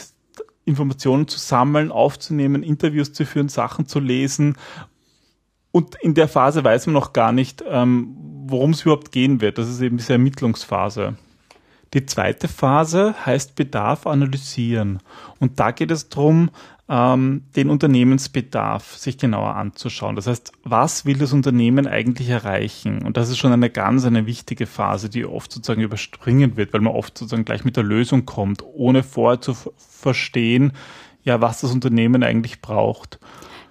Informationen 0.65 1.27
zu 1.27 1.39
sammeln, 1.39 1.91
aufzunehmen, 1.91 2.63
Interviews 2.63 3.11
zu 3.11 3.25
führen, 3.25 3.49
Sachen 3.49 3.87
zu 3.87 3.99
lesen. 3.99 4.55
Und 5.73 5.95
in 6.01 6.13
der 6.13 6.27
Phase 6.27 6.63
weiß 6.63 6.85
man 6.85 6.93
noch 6.93 7.13
gar 7.13 7.31
nicht, 7.31 7.63
ähm, 7.67 8.15
worum 8.45 8.71
es 8.71 8.83
überhaupt 8.83 9.11
gehen 9.11 9.41
wird. 9.41 9.57
Das 9.57 9.67
ist 9.67 9.81
eben 9.81 9.97
diese 9.97 10.13
Ermittlungsphase. 10.13 11.15
Die 11.95 12.05
zweite 12.05 12.47
Phase 12.47 13.15
heißt 13.25 13.55
Bedarf 13.55 14.05
analysieren. 14.05 14.99
Und 15.39 15.59
da 15.59 15.71
geht 15.71 15.89
es 15.89 16.09
darum, 16.09 16.51
ähm, 16.87 17.45
den 17.55 17.71
Unternehmensbedarf 17.71 18.97
sich 18.97 19.17
genauer 19.17 19.55
anzuschauen. 19.55 20.15
Das 20.15 20.27
heißt, 20.27 20.51
was 20.63 21.05
will 21.05 21.17
das 21.17 21.33
Unternehmen 21.33 21.87
eigentlich 21.87 22.29
erreichen? 22.29 23.01
Und 23.01 23.17
das 23.17 23.29
ist 23.29 23.39
schon 23.39 23.51
eine 23.51 23.71
ganz 23.71 24.05
eine 24.05 24.27
wichtige 24.27 24.67
Phase, 24.67 25.09
die 25.09 25.25
oft 25.25 25.51
sozusagen 25.51 25.81
überspringen 25.81 26.55
wird, 26.55 26.73
weil 26.73 26.81
man 26.81 26.93
oft 26.93 27.17
sozusagen 27.17 27.45
gleich 27.45 27.65
mit 27.65 27.77
der 27.77 27.83
Lösung 27.83 28.27
kommt, 28.27 28.63
ohne 28.63 29.01
vorher 29.01 29.41
zu 29.41 29.55
verstehen, 29.77 30.73
ja, 31.23 31.41
was 31.41 31.61
das 31.61 31.71
Unternehmen 31.71 32.21
eigentlich 32.21 32.61
braucht. 32.61 33.19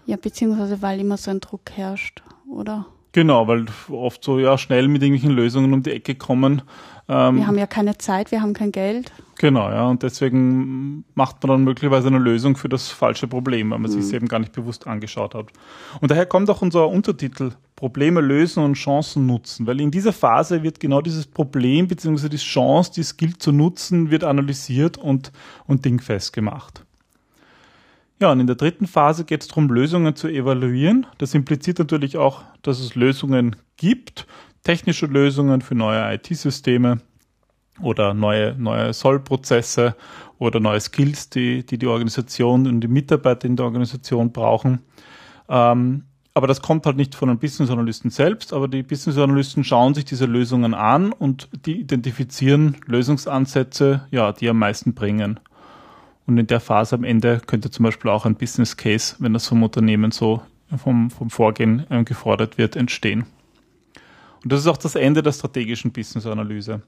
Ja, 0.07 0.17
beziehungsweise 0.17 0.83
weil 0.83 1.01
immer 1.01 1.17
so 1.17 1.31
ein 1.31 1.41
Druck 1.41 1.71
herrscht, 1.75 2.23
oder? 2.51 2.87
Genau, 3.13 3.47
weil 3.47 3.67
oft 3.91 4.25
so 4.25 4.39
ja 4.39 4.57
schnell 4.57 4.89
mit 4.89 5.03
irgendwelchen 5.03 5.37
Lösungen 5.37 5.73
um 5.75 5.83
die 5.83 5.91
Ecke 5.91 6.15
kommen 6.15 6.63
ähm, 7.09 7.37
wir 7.37 7.47
haben 7.47 7.59
ja 7.59 7.67
keine 7.67 7.99
Zeit, 7.99 8.31
wir 8.31 8.43
haben 8.43 8.55
kein 8.55 8.73
Geld. 8.73 9.13
Genau, 9.39 9.69
ja, 9.71 9.89
und 9.89 10.03
deswegen 10.03 11.05
macht 11.15 11.43
man 11.43 11.51
dann 11.51 11.65
möglicherweise 11.65 12.07
eine 12.07 12.19
Lösung 12.19 12.57
für 12.57 12.69
das 12.69 12.89
falsche 12.89 13.27
Problem, 13.27 13.71
weil 13.71 13.81
man 13.81 13.91
mhm. 13.91 13.95
sich 13.95 14.05
es 14.05 14.13
eben 14.13 14.29
gar 14.29 14.39
nicht 14.39 14.53
bewusst 14.53 14.87
angeschaut 14.87 15.35
hat. 15.35 15.47
Und 16.01 16.11
daher 16.11 16.27
kommt 16.27 16.49
auch 16.49 16.63
unser 16.63 16.89
Untertitel 16.89 17.53
Probleme 17.75 18.21
lösen 18.21 18.63
und 18.63 18.75
Chancen 18.75 19.27
nutzen, 19.27 19.67
weil 19.67 19.81
in 19.81 19.91
dieser 19.91 20.13
Phase 20.13 20.63
wird 20.63 20.79
genau 20.79 21.01
dieses 21.01 21.27
Problem 21.27 21.89
bzw. 21.89 22.29
die 22.29 22.37
Chance, 22.37 22.93
die 22.95 23.01
es 23.01 23.17
gilt 23.17 23.43
zu 23.43 23.51
nutzen, 23.51 24.11
wird 24.11 24.23
analysiert 24.23 24.97
und, 24.97 25.33
und 25.67 25.85
dingfest 25.85 26.33
gemacht. 26.33 26.85
Ja, 28.23 28.31
und 28.31 28.39
in 28.39 28.47
der 28.47 28.55
dritten 28.55 28.87
Phase 28.87 29.25
geht 29.25 29.43
es 29.43 29.49
darum, 29.49 29.69
Lösungen 29.69 30.15
zu 30.15 30.29
evaluieren. 30.29 31.09
Das 31.19 31.35
impliziert 31.35 31.81
natürlich 31.81 32.17
auch, 32.17 32.45
dass 32.63 32.79
es 32.79 32.95
Lösungen 32.95 33.57
gibt, 33.77 34.29
technische 34.63 35.07
Lösungen 35.07 35.61
für 35.61 35.75
neue 35.75 36.15
IT-Systeme 36.15 37.01
oder 37.81 38.15
neue, 38.15 38.55
neue 38.57 38.93
Sollprozesse 38.93 39.97
oder 40.39 40.61
neue 40.61 40.79
Skills, 40.79 41.31
die, 41.31 41.67
die 41.67 41.79
die 41.79 41.89
Organisation 41.89 42.69
und 42.69 42.81
die 42.81 42.87
Mitarbeiter 42.87 43.49
in 43.49 43.57
der 43.57 43.67
Organisation 43.67 44.31
brauchen. 44.31 44.83
Ähm, 45.49 46.05
aber 46.33 46.47
das 46.47 46.63
kommt 46.63 46.87
halt 46.87 46.97
nicht 46.97 47.17
von 47.17 47.29
den 47.29 47.41
Business 47.41 47.71
Analysten 47.71 48.13
selbst, 48.13 48.53
aber 48.53 48.69
die 48.69 48.85
Business 48.85 49.19
Analysten 49.19 49.65
schauen 49.65 49.95
sich 49.95 50.05
diese 50.05 50.27
Lösungen 50.27 50.75
an 50.75 51.13
und 51.13 51.49
die 51.67 51.81
identifizieren 51.81 52.77
Lösungsansätze, 52.87 54.07
ja, 54.13 54.31
die 54.31 54.49
am 54.49 54.61
meisten 54.61 54.95
bringen. 54.95 55.41
Und 56.27 56.39
in 56.39 56.47
der 56.47 56.61
Phase 56.61 56.95
am 56.95 57.05
Ende 57.05 57.41
könnte 57.47 57.71
zum 57.71 57.85
Beispiel 57.85 58.11
auch 58.11 58.27
ein 58.27 58.37
Business 58.37 58.77
Case, 58.77 59.17
wenn 59.19 59.33
das 59.33 59.49
vom 59.49 59.63
Unternehmen 59.63 60.11
so 60.11 60.43
vom, 60.77 61.11
vom 61.11 61.31
Vorgehen 61.31 61.87
äh, 61.91 62.05
gefordert 62.05 62.59
wird, 62.59 62.77
entstehen. 62.77 63.27
Und 64.43 64.53
das 64.53 64.61
ist 64.61 64.67
auch 64.67 64.77
das 64.77 64.95
Ende 64.95 65.23
der 65.23 65.33
strategischen 65.33 65.93
Business-Analyse. 65.93 66.83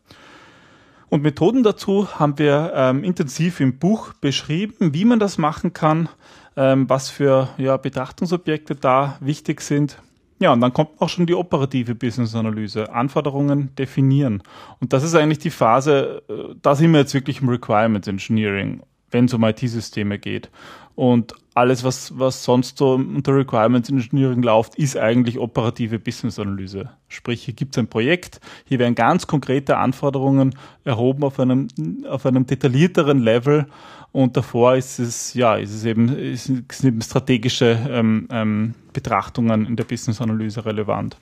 Und 1.08 1.22
Methoden 1.22 1.62
dazu 1.62 2.18
haben 2.18 2.38
wir 2.38 2.72
ähm, 2.74 3.04
intensiv 3.04 3.60
im 3.60 3.78
Buch 3.78 4.14
beschrieben, 4.14 4.94
wie 4.94 5.04
man 5.04 5.20
das 5.20 5.38
machen 5.38 5.72
kann, 5.72 6.08
ähm, 6.56 6.88
was 6.88 7.10
für 7.10 7.48
ja, 7.58 7.76
Betrachtungsobjekte 7.76 8.74
da 8.74 9.16
wichtig 9.20 9.60
sind. 9.60 9.98
Ja, 10.40 10.52
und 10.52 10.60
dann 10.60 10.72
kommt 10.72 11.00
auch 11.00 11.08
schon 11.08 11.26
die 11.26 11.34
operative 11.34 11.94
Business-Analyse, 11.94 12.92
Anforderungen 12.92 13.74
definieren. 13.76 14.42
Und 14.80 14.92
das 14.92 15.04
ist 15.04 15.14
eigentlich 15.14 15.38
die 15.38 15.50
Phase, 15.50 16.22
äh, 16.28 16.54
da 16.60 16.74
sind 16.74 16.90
wir 16.92 17.00
jetzt 17.00 17.14
wirklich 17.14 17.40
im 17.40 17.48
Requirements 17.48 18.08
Engineering, 18.08 18.82
wenn 19.14 19.26
es 19.26 19.33
um 19.33 19.44
IT-Systeme 19.44 20.18
geht. 20.18 20.50
Und 20.97 21.33
alles, 21.54 21.85
was, 21.85 22.18
was 22.18 22.44
sonst 22.44 22.78
so 22.78 22.94
unter 22.94 23.35
Requirements 23.35 23.88
Engineering 23.88 24.42
läuft, 24.42 24.75
ist 24.75 24.97
eigentlich 24.97 25.38
operative 25.38 26.00
Business 26.00 26.38
Analyse. 26.38 26.90
Sprich, 27.09 27.44
hier 27.44 27.54
gibt 27.54 27.75
es 27.75 27.78
ein 27.78 27.87
Projekt, 27.87 28.40
hier 28.64 28.80
werden 28.80 28.97
ganz 28.97 29.26
konkrete 29.28 29.76
Anforderungen 29.76 30.56
erhoben 30.85 31.23
auf 31.23 31.38
einem, 31.38 31.68
auf 32.09 32.26
einem 32.26 32.44
detaillierteren 32.47 33.21
Level 33.21 33.66
und 34.11 34.37
davor 34.37 34.75
ist 34.75 34.99
es, 34.99 35.35
ja, 35.35 35.54
ist 35.54 35.73
es 35.73 35.85
eben, 35.85 36.09
ist, 36.09 36.49
ist 36.49 36.85
eben 36.85 37.00
strategische 37.00 37.78
ähm, 37.88 38.28
ähm, 38.30 38.75
Betrachtungen 38.92 39.66
in 39.66 39.76
der 39.76 39.85
Business 39.85 40.21
Analyse 40.21 40.64
relevant. 40.64 41.16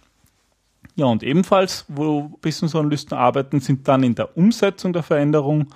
Ja, 0.95 1.07
und 1.07 1.23
ebenfalls, 1.23 1.85
wo 1.89 2.23
Business 2.41 2.75
Analysten 2.75 3.17
arbeiten, 3.17 3.61
sind 3.61 3.87
dann 3.89 4.03
in 4.03 4.15
der 4.15 4.37
Umsetzung 4.37 4.93
der 4.93 5.03
Veränderung 5.03 5.69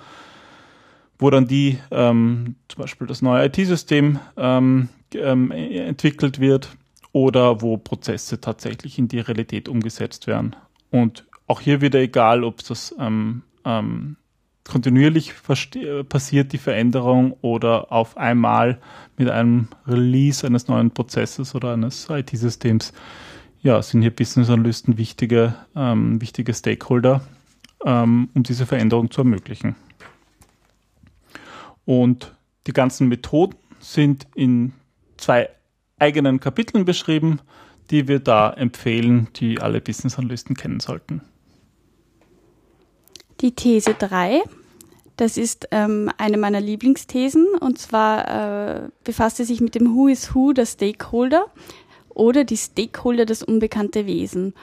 wo 1.19 1.29
dann 1.29 1.47
die 1.47 1.79
ähm, 1.91 2.55
zum 2.67 2.81
Beispiel 2.81 3.07
das 3.07 3.21
neue 3.21 3.45
IT-System 3.45 4.19
ähm, 4.37 4.89
ähm, 5.13 5.51
entwickelt 5.51 6.39
wird 6.39 6.69
oder 7.11 7.61
wo 7.61 7.77
Prozesse 7.77 8.39
tatsächlich 8.39 8.99
in 8.99 9.07
die 9.07 9.19
Realität 9.19 9.69
umgesetzt 9.69 10.27
werden. 10.27 10.55
Und 10.91 11.25
auch 11.47 11.61
hier 11.61 11.81
wieder 11.81 11.99
egal, 11.99 12.43
ob 12.43 12.63
das 12.63 12.93
ähm, 12.99 13.43
ähm, 13.65 14.17
kontinuierlich 14.67 15.33
passiert, 16.09 16.51
die 16.51 16.57
Veränderung, 16.57 17.33
oder 17.41 17.91
auf 17.91 18.17
einmal 18.17 18.79
mit 19.17 19.29
einem 19.29 19.69
Release 19.87 20.45
eines 20.45 20.67
neuen 20.67 20.91
Prozesses 20.91 21.55
oder 21.55 21.73
eines 21.73 22.07
IT-Systems, 22.09 22.93
ja, 23.61 23.81
sind 23.81 24.01
hier 24.01 24.15
Business 24.15 24.49
Analysten 24.49 24.97
wichtige, 24.97 25.55
ähm, 25.75 26.21
wichtige 26.21 26.53
Stakeholder, 26.53 27.21
ähm, 27.85 28.29
um 28.33 28.43
diese 28.43 28.65
Veränderung 28.65 29.09
zu 29.09 29.21
ermöglichen. 29.21 29.75
Und 31.87 32.35
die 32.67 32.73
ganzen 32.73 33.07
Methoden 33.07 33.55
sind 33.79 34.27
in 34.35 34.73
zwei 35.15 35.49
eigenen 35.97 36.41
Kapiteln 36.41 36.83
beschrieben, 36.83 37.39
die 37.89 38.09
wir 38.09 38.19
da 38.19 38.51
empfehlen, 38.51 39.29
die 39.37 39.61
alle 39.61 39.79
Business 39.79 40.17
Analysten 40.17 40.57
kennen 40.57 40.81
sollten. 40.81 41.21
Die 43.39 43.55
These 43.55 43.93
3, 43.93 44.43
das 45.15 45.37
ist 45.37 45.69
ähm, 45.71 46.11
eine 46.17 46.37
meiner 46.37 46.59
Lieblingsthesen 46.59 47.47
und 47.61 47.79
zwar 47.79 48.83
äh, 48.83 48.89
befasst 49.05 49.37
sie 49.37 49.45
sich 49.45 49.61
mit 49.61 49.73
dem 49.73 49.95
Who 49.95 50.09
is 50.09 50.35
Who 50.35 50.51
der 50.51 50.65
Stakeholder 50.65 51.45
oder 52.09 52.43
die 52.43 52.57
Stakeholder 52.57 53.25
das 53.25 53.43
unbekannte 53.43 54.05
Wesen. 54.05 54.53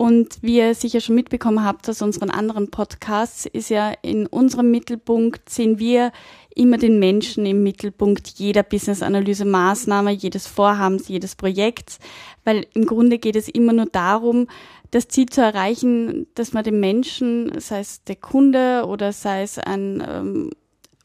Und 0.00 0.38
wie 0.40 0.56
ihr 0.56 0.74
sicher 0.74 1.02
schon 1.02 1.14
mitbekommen 1.14 1.62
habt 1.62 1.86
aus 1.90 2.00
unseren 2.00 2.30
anderen 2.30 2.70
Podcasts, 2.70 3.44
ist 3.44 3.68
ja 3.68 3.92
in 4.00 4.26
unserem 4.26 4.70
Mittelpunkt 4.70 5.50
sehen 5.50 5.78
wir 5.78 6.12
immer 6.54 6.78
den 6.78 6.98
Menschen 6.98 7.44
im 7.44 7.62
Mittelpunkt 7.62 8.28
jeder 8.38 8.62
Business-Analyse-Maßnahme, 8.62 10.12
jedes 10.12 10.46
Vorhabens, 10.46 11.08
jedes 11.08 11.36
Projekts, 11.36 11.98
weil 12.44 12.66
im 12.72 12.86
Grunde 12.86 13.18
geht 13.18 13.36
es 13.36 13.46
immer 13.46 13.74
nur 13.74 13.84
darum, 13.92 14.46
das 14.90 15.06
Ziel 15.08 15.26
zu 15.26 15.42
erreichen, 15.42 16.28
dass 16.34 16.54
man 16.54 16.64
den 16.64 16.80
Menschen, 16.80 17.60
sei 17.60 17.80
es 17.80 18.02
der 18.04 18.16
Kunde 18.16 18.86
oder 18.86 19.12
sei 19.12 19.42
es 19.42 19.58
ein 19.58 20.02
ähm, 20.08 20.50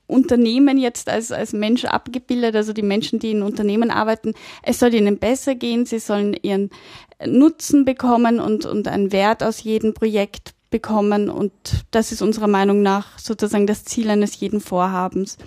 Unternehmen 0.07 0.77
jetzt 0.77 1.09
als, 1.09 1.31
als 1.31 1.51
Mensch 1.51 1.85
abgebildet, 1.85 2.55
also 2.55 2.73
die 2.73 2.83
Menschen, 2.83 3.19
die 3.19 3.31
in 3.31 3.41
Unternehmen 3.41 3.89
arbeiten, 3.91 4.33
es 4.63 4.79
soll 4.79 4.93
ihnen 4.93 5.17
besser 5.17 5.55
gehen, 5.55 5.85
sie 5.85 5.99
sollen 5.99 6.35
ihren 6.41 6.69
Nutzen 7.25 7.85
bekommen 7.85 8.39
und, 8.39 8.65
und 8.65 8.87
einen 8.87 9.11
Wert 9.11 9.43
aus 9.43 9.63
jedem 9.63 9.93
Projekt 9.93 10.53
bekommen 10.69 11.29
und 11.29 11.51
das 11.91 12.11
ist 12.11 12.21
unserer 12.21 12.47
Meinung 12.47 12.81
nach 12.81 13.17
sozusagen 13.17 13.67
das 13.67 13.85
Ziel 13.85 14.09
eines 14.09 14.39
jeden 14.39 14.59
Vorhabens. 14.59 15.37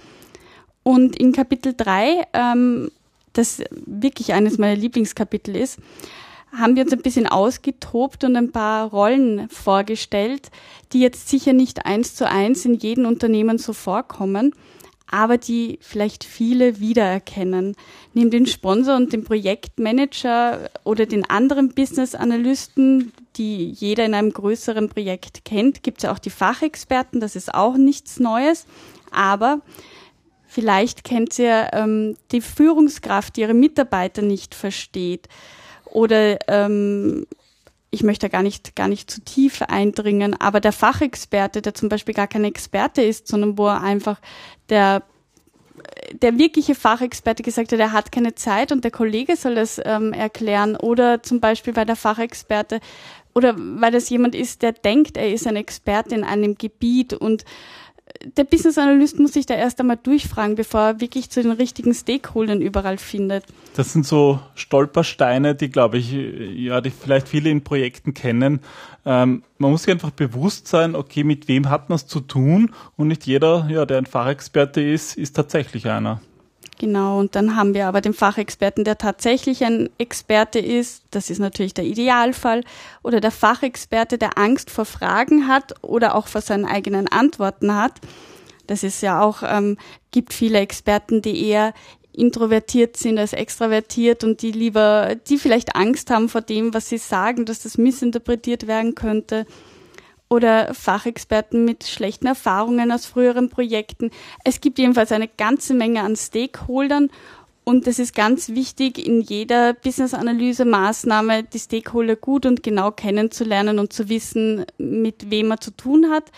Und 0.82 1.16
in 1.16 1.32
Kapitel 1.32 1.74
3, 1.76 2.26
ähm, 2.32 2.90
das 3.34 3.62
wirklich 3.84 4.32
eines 4.32 4.56
meiner 4.56 4.76
Lieblingskapitel 4.76 5.54
ist, 5.54 5.78
haben 6.56 6.76
wir 6.76 6.84
uns 6.84 6.92
ein 6.92 7.02
bisschen 7.02 7.26
ausgetobt 7.26 8.24
und 8.24 8.36
ein 8.36 8.52
paar 8.52 8.88
Rollen 8.88 9.48
vorgestellt, 9.50 10.50
die 10.92 11.00
jetzt 11.00 11.28
sicher 11.28 11.52
nicht 11.52 11.84
eins 11.84 12.14
zu 12.14 12.26
eins 12.26 12.64
in 12.64 12.74
jedem 12.74 13.04
Unternehmen 13.04 13.58
so 13.58 13.74
vorkommen, 13.74 14.54
aber 15.10 15.38
die 15.38 15.78
vielleicht 15.80 16.24
viele 16.24 16.80
wiedererkennen. 16.80 17.74
Neben 18.14 18.30
den 18.30 18.46
Sponsor 18.46 18.96
und 18.96 19.12
dem 19.12 19.24
Projektmanager 19.24 20.70
oder 20.84 21.06
den 21.06 21.28
anderen 21.28 21.70
Business-Analysten, 21.70 23.12
die 23.36 23.70
jeder 23.70 24.04
in 24.04 24.14
einem 24.14 24.32
größeren 24.32 24.88
Projekt 24.88 25.44
kennt, 25.44 25.82
gibt 25.82 25.98
es 25.98 26.02
ja 26.04 26.12
auch 26.12 26.18
die 26.18 26.30
Fachexperten, 26.30 27.20
das 27.20 27.36
ist 27.36 27.54
auch 27.54 27.76
nichts 27.76 28.20
Neues, 28.20 28.66
aber 29.10 29.60
Vielleicht 30.50 31.04
kennt 31.04 31.38
ihr 31.38 31.68
ähm, 31.72 32.16
die 32.32 32.40
Führungskraft, 32.40 33.36
die 33.36 33.42
ihre 33.42 33.52
Mitarbeiter 33.52 34.22
nicht 34.22 34.54
versteht. 34.54 35.28
Oder 35.84 36.38
ähm, 36.48 37.26
ich 37.90 38.02
möchte 38.02 38.28
gar 38.28 38.42
nicht, 38.42 38.76
gar 38.76 38.88
nicht 38.88 39.10
zu 39.10 39.22
tief 39.22 39.62
eindringen, 39.62 40.38
aber 40.38 40.60
der 40.60 40.72
Fachexperte, 40.72 41.62
der 41.62 41.74
zum 41.74 41.88
Beispiel 41.88 42.14
gar 42.14 42.26
kein 42.26 42.44
Experte 42.44 43.02
ist, 43.02 43.28
sondern 43.28 43.58
wo 43.58 43.66
er 43.66 43.82
einfach 43.82 44.20
der 44.68 45.02
der 46.12 46.38
wirkliche 46.38 46.74
Fachexperte 46.74 47.42
gesagt 47.42 47.72
hat, 47.72 47.78
er 47.78 47.92
hat 47.92 48.12
keine 48.12 48.34
Zeit 48.34 48.72
und 48.72 48.84
der 48.84 48.90
Kollege 48.90 49.36
soll 49.36 49.54
das 49.54 49.80
ähm, 49.84 50.12
erklären. 50.12 50.76
Oder 50.76 51.22
zum 51.22 51.40
Beispiel 51.40 51.76
weil 51.76 51.86
der 51.86 51.96
Fachexperte 51.96 52.80
oder 53.34 53.54
weil 53.56 53.92
das 53.92 54.08
jemand 54.10 54.34
ist, 54.34 54.62
der 54.62 54.72
denkt, 54.72 55.16
er 55.16 55.32
ist 55.32 55.46
ein 55.46 55.56
Experte 55.56 56.14
in 56.14 56.24
einem 56.24 56.56
Gebiet 56.56 57.14
und 57.14 57.44
der 58.36 58.44
Business 58.44 58.78
Analyst 58.78 59.18
muss 59.18 59.32
sich 59.32 59.46
da 59.46 59.54
erst 59.54 59.80
einmal 59.80 59.98
durchfragen, 60.02 60.54
bevor 60.54 60.80
er 60.80 61.00
wirklich 61.00 61.30
zu 61.30 61.42
den 61.42 61.52
richtigen 61.52 61.94
Stakeholdern 61.94 62.60
überall 62.60 62.98
findet. 62.98 63.44
Das 63.76 63.92
sind 63.92 64.06
so 64.06 64.40
Stolpersteine, 64.54 65.54
die, 65.54 65.70
glaube 65.70 65.98
ich, 65.98 66.12
ja, 66.12 66.80
die 66.80 66.90
vielleicht 66.90 67.28
viele 67.28 67.50
in 67.50 67.62
Projekten 67.62 68.14
kennen. 68.14 68.60
Ähm, 69.04 69.42
man 69.58 69.70
muss 69.70 69.84
sich 69.84 69.92
einfach 69.92 70.10
bewusst 70.10 70.68
sein, 70.68 70.94
okay, 70.94 71.24
mit 71.24 71.48
wem 71.48 71.70
hat 71.70 71.88
man 71.88 71.96
es 71.96 72.06
zu 72.06 72.20
tun 72.20 72.72
und 72.96 73.08
nicht 73.08 73.26
jeder, 73.26 73.68
ja, 73.70 73.86
der 73.86 73.98
ein 73.98 74.06
Fachexperte 74.06 74.80
ist, 74.80 75.16
ist 75.16 75.34
tatsächlich 75.34 75.88
einer. 75.88 76.20
Genau, 76.78 77.18
und 77.18 77.34
dann 77.34 77.56
haben 77.56 77.74
wir 77.74 77.88
aber 77.88 78.00
den 78.00 78.14
Fachexperten, 78.14 78.84
der 78.84 78.98
tatsächlich 78.98 79.64
ein 79.64 79.90
Experte 79.98 80.60
ist. 80.60 81.02
Das 81.10 81.28
ist 81.28 81.40
natürlich 81.40 81.74
der 81.74 81.84
Idealfall. 81.84 82.62
Oder 83.02 83.20
der 83.20 83.32
Fachexperte, 83.32 84.16
der 84.16 84.38
Angst 84.38 84.70
vor 84.70 84.84
Fragen 84.84 85.48
hat 85.48 85.74
oder 85.82 86.14
auch 86.14 86.28
vor 86.28 86.40
seinen 86.40 86.64
eigenen 86.64 87.08
Antworten 87.08 87.74
hat. 87.74 87.94
Das 88.68 88.84
ist 88.84 89.02
ja 89.02 89.20
auch, 89.20 89.42
ähm, 89.44 89.76
gibt 90.12 90.32
viele 90.32 90.60
Experten, 90.60 91.20
die 91.20 91.48
eher 91.48 91.74
introvertiert 92.12 92.96
sind 92.96 93.18
als 93.18 93.32
extravertiert 93.32 94.22
und 94.22 94.42
die 94.42 94.52
lieber, 94.52 95.16
die 95.28 95.38
vielleicht 95.38 95.74
Angst 95.74 96.10
haben 96.10 96.28
vor 96.28 96.42
dem, 96.42 96.74
was 96.74 96.88
sie 96.88 96.98
sagen, 96.98 97.44
dass 97.44 97.60
das 97.60 97.78
missinterpretiert 97.78 98.66
werden 98.66 98.94
könnte 98.94 99.46
oder 100.28 100.74
Fachexperten 100.74 101.64
mit 101.64 101.84
schlechten 101.84 102.26
Erfahrungen 102.26 102.92
aus 102.92 103.06
früheren 103.06 103.48
Projekten. 103.48 104.10
Es 104.44 104.60
gibt 104.60 104.78
jedenfalls 104.78 105.12
eine 105.12 105.28
ganze 105.28 105.74
Menge 105.74 106.02
an 106.02 106.16
Stakeholdern 106.16 107.10
und 107.68 107.86
es 107.86 107.98
ist 107.98 108.14
ganz 108.14 108.48
wichtig, 108.48 108.96
in 109.06 109.20
jeder 109.20 109.74
Business-Analyse-Maßnahme 109.74 111.42
die 111.42 111.58
Stakeholder 111.58 112.16
gut 112.16 112.46
und 112.46 112.62
genau 112.62 112.90
kennenzulernen 112.90 113.78
und 113.78 113.92
zu 113.92 114.08
wissen, 114.08 114.64
mit 114.78 115.30
wem 115.30 115.48
man 115.48 115.60
zu 115.60 115.72
tun 115.72 116.10
hat, 116.10 116.32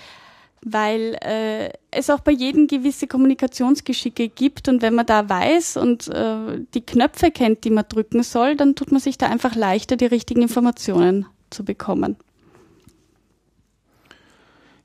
weil 0.62 1.16
äh, 1.22 1.70
es 1.92 2.10
auch 2.10 2.18
bei 2.18 2.32
jedem 2.32 2.66
gewisse 2.66 3.06
Kommunikationsgeschicke 3.06 4.28
gibt 4.28 4.68
und 4.68 4.82
wenn 4.82 4.96
man 4.96 5.06
da 5.06 5.28
weiß 5.28 5.76
und 5.76 6.08
äh, 6.08 6.64
die 6.74 6.84
Knöpfe 6.84 7.30
kennt, 7.30 7.62
die 7.62 7.70
man 7.70 7.84
drücken 7.88 8.24
soll, 8.24 8.56
dann 8.56 8.74
tut 8.74 8.90
man 8.90 9.00
sich 9.00 9.16
da 9.16 9.26
einfach 9.26 9.54
leichter, 9.54 9.96
die 9.96 10.06
richtigen 10.06 10.42
Informationen 10.42 11.26
zu 11.50 11.64
bekommen. 11.64 12.16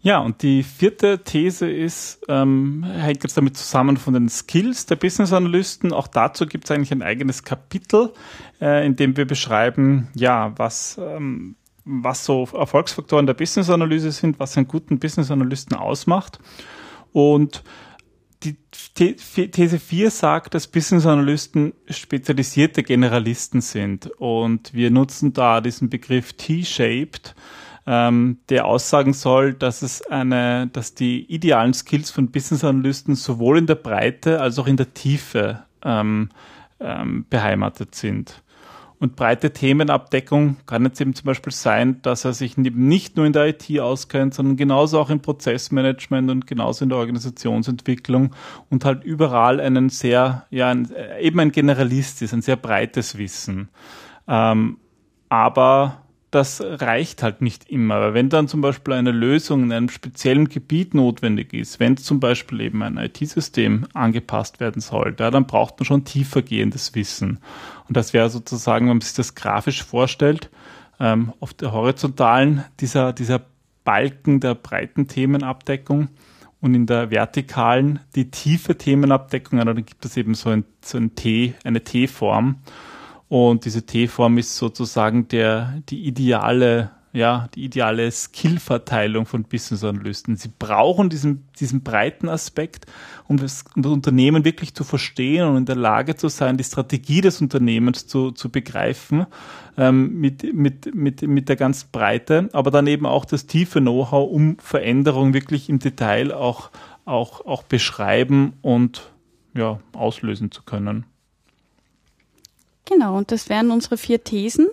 Ja, 0.05 0.19
und 0.19 0.43
die 0.43 0.61
vierte 0.61 1.23
These 1.23 1.67
ist, 1.67 2.19
ähm, 2.27 2.83
hängt 2.83 3.23
jetzt 3.23 3.35
damit 3.37 3.57
zusammen 3.57 3.97
von 3.97 4.13
den 4.13 4.29
Skills 4.29 4.85
der 4.85 4.97
Business 4.97 5.33
Analysten. 5.33 5.91
Auch 5.93 6.05
dazu 6.07 6.45
gibt 6.45 6.65
es 6.65 6.71
eigentlich 6.71 6.91
ein 6.91 7.01
eigenes 7.01 7.43
Kapitel, 7.43 8.13
äh, 8.61 8.85
in 8.85 8.95
dem 8.95 9.17
wir 9.17 9.25
beschreiben, 9.25 10.09
ja, 10.13 10.53
was, 10.57 10.99
ähm, 11.01 11.55
was 11.85 12.23
so 12.23 12.47
Erfolgsfaktoren 12.53 13.25
der 13.25 13.33
Business 13.33 13.71
Analyse 13.71 14.11
sind, 14.11 14.39
was 14.39 14.55
einen 14.55 14.67
guten 14.67 14.99
Business 14.99 15.31
Analysten 15.31 15.75
ausmacht. 15.75 16.37
Und 17.11 17.63
die 18.43 18.57
These 18.93 19.79
4 19.79 20.11
sagt, 20.11 20.53
dass 20.53 20.67
Business 20.67 21.07
Analysten 21.07 21.73
spezialisierte 21.89 22.83
Generalisten 22.83 23.59
sind. 23.59 24.11
Und 24.19 24.71
wir 24.71 24.91
nutzen 24.91 25.33
da 25.33 25.61
diesen 25.61 25.89
Begriff 25.89 26.33
T-shaped 26.33 27.33
ähm, 27.87 28.39
der 28.49 28.65
aussagen 28.65 29.13
soll, 29.13 29.53
dass 29.53 29.81
es 29.81 30.01
eine, 30.01 30.67
dass 30.67 30.95
die 30.95 31.25
idealen 31.25 31.73
Skills 31.73 32.09
von 32.09 32.31
Business 32.31 32.63
Analysten 32.63 33.15
sowohl 33.15 33.59
in 33.59 33.67
der 33.67 33.75
Breite 33.75 34.41
als 34.41 34.57
auch 34.57 34.67
in 34.67 34.77
der 34.77 34.93
Tiefe 34.93 35.63
ähm, 35.83 36.29
ähm, 36.79 37.25
beheimatet 37.29 37.95
sind. 37.95 38.41
Und 38.97 39.17
breite 39.17 39.51
Themenabdeckung 39.51 40.55
kann 40.65 40.85
jetzt 40.85 41.01
eben 41.01 41.13
zum 41.13 41.25
Beispiel 41.25 41.51
sein, 41.51 42.01
dass 42.01 42.23
er 42.23 42.33
sich 42.33 42.57
nicht 42.57 43.17
nur 43.17 43.25
in 43.25 43.33
der 43.33 43.47
IT 43.47 43.79
auskennt, 43.79 44.33
sondern 44.33 44.55
genauso 44.55 44.99
auch 44.99 45.09
im 45.09 45.21
Prozessmanagement 45.21 46.31
und 46.31 46.47
genauso 46.47 46.83
in 46.83 46.89
der 46.89 46.97
Organisationsentwicklung 46.97 48.33
und 48.69 48.85
halt 48.85 49.03
überall 49.03 49.59
einen 49.59 49.89
sehr, 49.89 50.45
ja, 50.49 50.69
ein, 50.69 50.91
eben 51.19 51.39
ein 51.41 51.51
Generalist 51.51 52.21
ist, 52.21 52.33
ein 52.33 52.41
sehr 52.41 52.55
breites 52.55 53.17
Wissen. 53.17 53.67
Ähm, 54.27 54.77
aber 55.27 56.04
das 56.35 56.61
reicht 56.61 57.23
halt 57.23 57.41
nicht 57.41 57.69
immer. 57.69 58.01
Weil 58.01 58.13
wenn 58.13 58.29
dann 58.29 58.49
zum 58.49 58.59
Beispiel 58.59 58.93
eine 58.93 59.11
Lösung 59.11 59.63
in 59.63 59.71
einem 59.71 59.89
speziellen 59.89 60.49
Gebiet 60.49 60.93
notwendig 60.93 61.53
ist, 61.53 61.79
wenn 61.79 61.95
zum 61.95 62.19
Beispiel 62.19 62.59
eben 62.59 62.83
ein 62.83 62.97
IT-System 62.97 63.87
angepasst 63.93 64.59
werden 64.59 64.81
soll, 64.81 65.15
ja, 65.17 65.31
dann 65.31 65.47
braucht 65.47 65.79
man 65.79 65.85
schon 65.85 66.03
tiefergehendes 66.03 66.93
Wissen. 66.93 67.39
Und 67.87 67.95
das 67.95 68.13
wäre 68.13 68.29
sozusagen, 68.29 68.87
wenn 68.87 68.97
man 68.97 69.01
sich 69.01 69.13
das 69.13 69.35
grafisch 69.35 69.83
vorstellt, 69.83 70.49
ähm, 70.99 71.31
auf 71.39 71.53
der 71.53 71.71
horizontalen 71.71 72.65
dieser, 72.81 73.13
dieser 73.13 73.41
Balken 73.85 74.41
der 74.41 74.55
breiten 74.55 75.07
Themenabdeckung 75.07 76.09
und 76.59 76.73
in 76.73 76.85
der 76.85 77.11
vertikalen 77.11 77.99
die 78.15 78.29
tiefe 78.29 78.77
Themenabdeckung, 78.77 79.59
dann 79.59 79.85
gibt 79.85 80.03
es 80.03 80.17
eben 80.17 80.33
so 80.33 80.49
ein, 80.49 80.65
so 80.83 80.97
ein 80.97 81.15
T, 81.15 81.53
eine 81.63 81.81
T-Form. 81.81 82.57
Und 83.27 83.65
diese 83.65 83.85
T-Form 83.85 84.37
ist 84.37 84.55
sozusagen 84.55 85.27
der, 85.27 85.81
die 85.89 86.05
ideale, 86.05 86.91
ja, 87.11 87.47
die 87.55 87.63
ideale 87.63 88.11
Skillverteilung 88.11 89.25
von 89.25 89.43
Business 89.43 89.83
Analysten. 89.83 90.35
Sie 90.35 90.51
brauchen 90.59 91.09
diesen, 91.09 91.47
diesen 91.59 91.81
breiten 91.81 92.29
Aspekt, 92.29 92.85
um 93.27 93.37
das, 93.37 93.65
um 93.75 93.81
das 93.81 93.91
Unternehmen 93.91 94.45
wirklich 94.45 94.75
zu 94.75 94.83
verstehen 94.83 95.47
und 95.47 95.57
in 95.57 95.65
der 95.65 95.75
Lage 95.75 96.15
zu 96.15 96.27
sein, 96.27 96.57
die 96.57 96.63
Strategie 96.63 97.21
des 97.21 97.41
Unternehmens 97.41 98.05
zu, 98.05 98.31
zu 98.31 98.49
begreifen, 98.49 99.25
ähm, 99.75 100.19
mit, 100.19 100.53
mit, 100.53 100.93
mit, 100.93 101.23
mit 101.23 101.49
der 101.49 101.55
ganzen 101.55 101.89
Breite, 101.91 102.49
aber 102.53 102.69
dann 102.69 102.85
eben 102.85 103.07
auch 103.07 103.25
das 103.25 103.47
tiefe 103.47 103.81
Know-how, 103.81 104.29
um 104.29 104.57
Veränderungen 104.59 105.33
wirklich 105.33 105.67
im 105.67 105.79
Detail 105.79 106.31
auch, 106.31 106.69
auch, 107.05 107.43
auch 107.45 107.63
beschreiben 107.63 108.53
und 108.61 109.09
ja, 109.55 109.79
auslösen 109.93 110.51
zu 110.51 110.61
können. 110.61 111.05
Genau, 112.85 113.17
und 113.17 113.31
das 113.31 113.49
wären 113.49 113.71
unsere 113.71 113.97
vier 113.97 114.23
Thesen, 114.23 114.67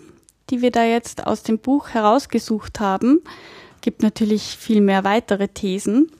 die 0.51 0.61
wir 0.61 0.71
da 0.71 0.85
jetzt 0.85 1.27
aus 1.27 1.43
dem 1.43 1.59
Buch 1.59 1.89
herausgesucht 1.89 2.79
haben. 2.79 3.23
Gibt 3.81 4.03
natürlich 4.03 4.57
viel 4.59 4.81
mehr 4.81 5.03
weitere 5.03 5.49
Thesen. 5.49 6.13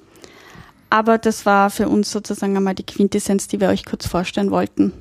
Aber 0.91 1.17
das 1.19 1.47
war 1.47 1.71
für 1.71 1.89
uns 1.89 2.11
sozusagen 2.11 2.57
einmal 2.57 2.75
die 2.75 2.85
Quintessenz, 2.85 3.49
die 3.49 3.61
wir 3.61 3.69
euch 3.69 3.85
kurz 3.85 4.07
vorstellen 4.07 4.51
wollten. 4.51 4.93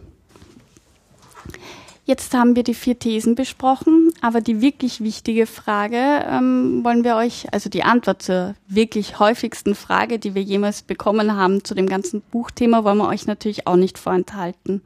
Jetzt 2.05 2.33
haben 2.33 2.55
wir 2.55 2.63
die 2.63 2.73
vier 2.73 2.97
Thesen 2.97 3.35
besprochen, 3.35 4.11
aber 4.21 4.41
die 4.41 4.59
wirklich 4.59 5.01
wichtige 5.01 5.45
Frage 5.45 6.25
ähm, 6.27 6.83
wollen 6.83 7.03
wir 7.03 7.15
euch, 7.15 7.53
also 7.53 7.69
die 7.69 7.83
Antwort 7.83 8.21
zur 8.21 8.55
wirklich 8.67 9.19
häufigsten 9.19 9.75
Frage, 9.75 10.17
die 10.17 10.33
wir 10.33 10.41
jemals 10.41 10.81
bekommen 10.81 11.35
haben 11.35 11.63
zu 11.63 11.75
dem 11.75 11.87
ganzen 11.87 12.21
Buchthema, 12.21 12.83
wollen 12.83 12.97
wir 12.97 13.07
euch 13.07 13.27
natürlich 13.27 13.67
auch 13.67 13.75
nicht 13.75 13.99
vorenthalten. 13.99 14.81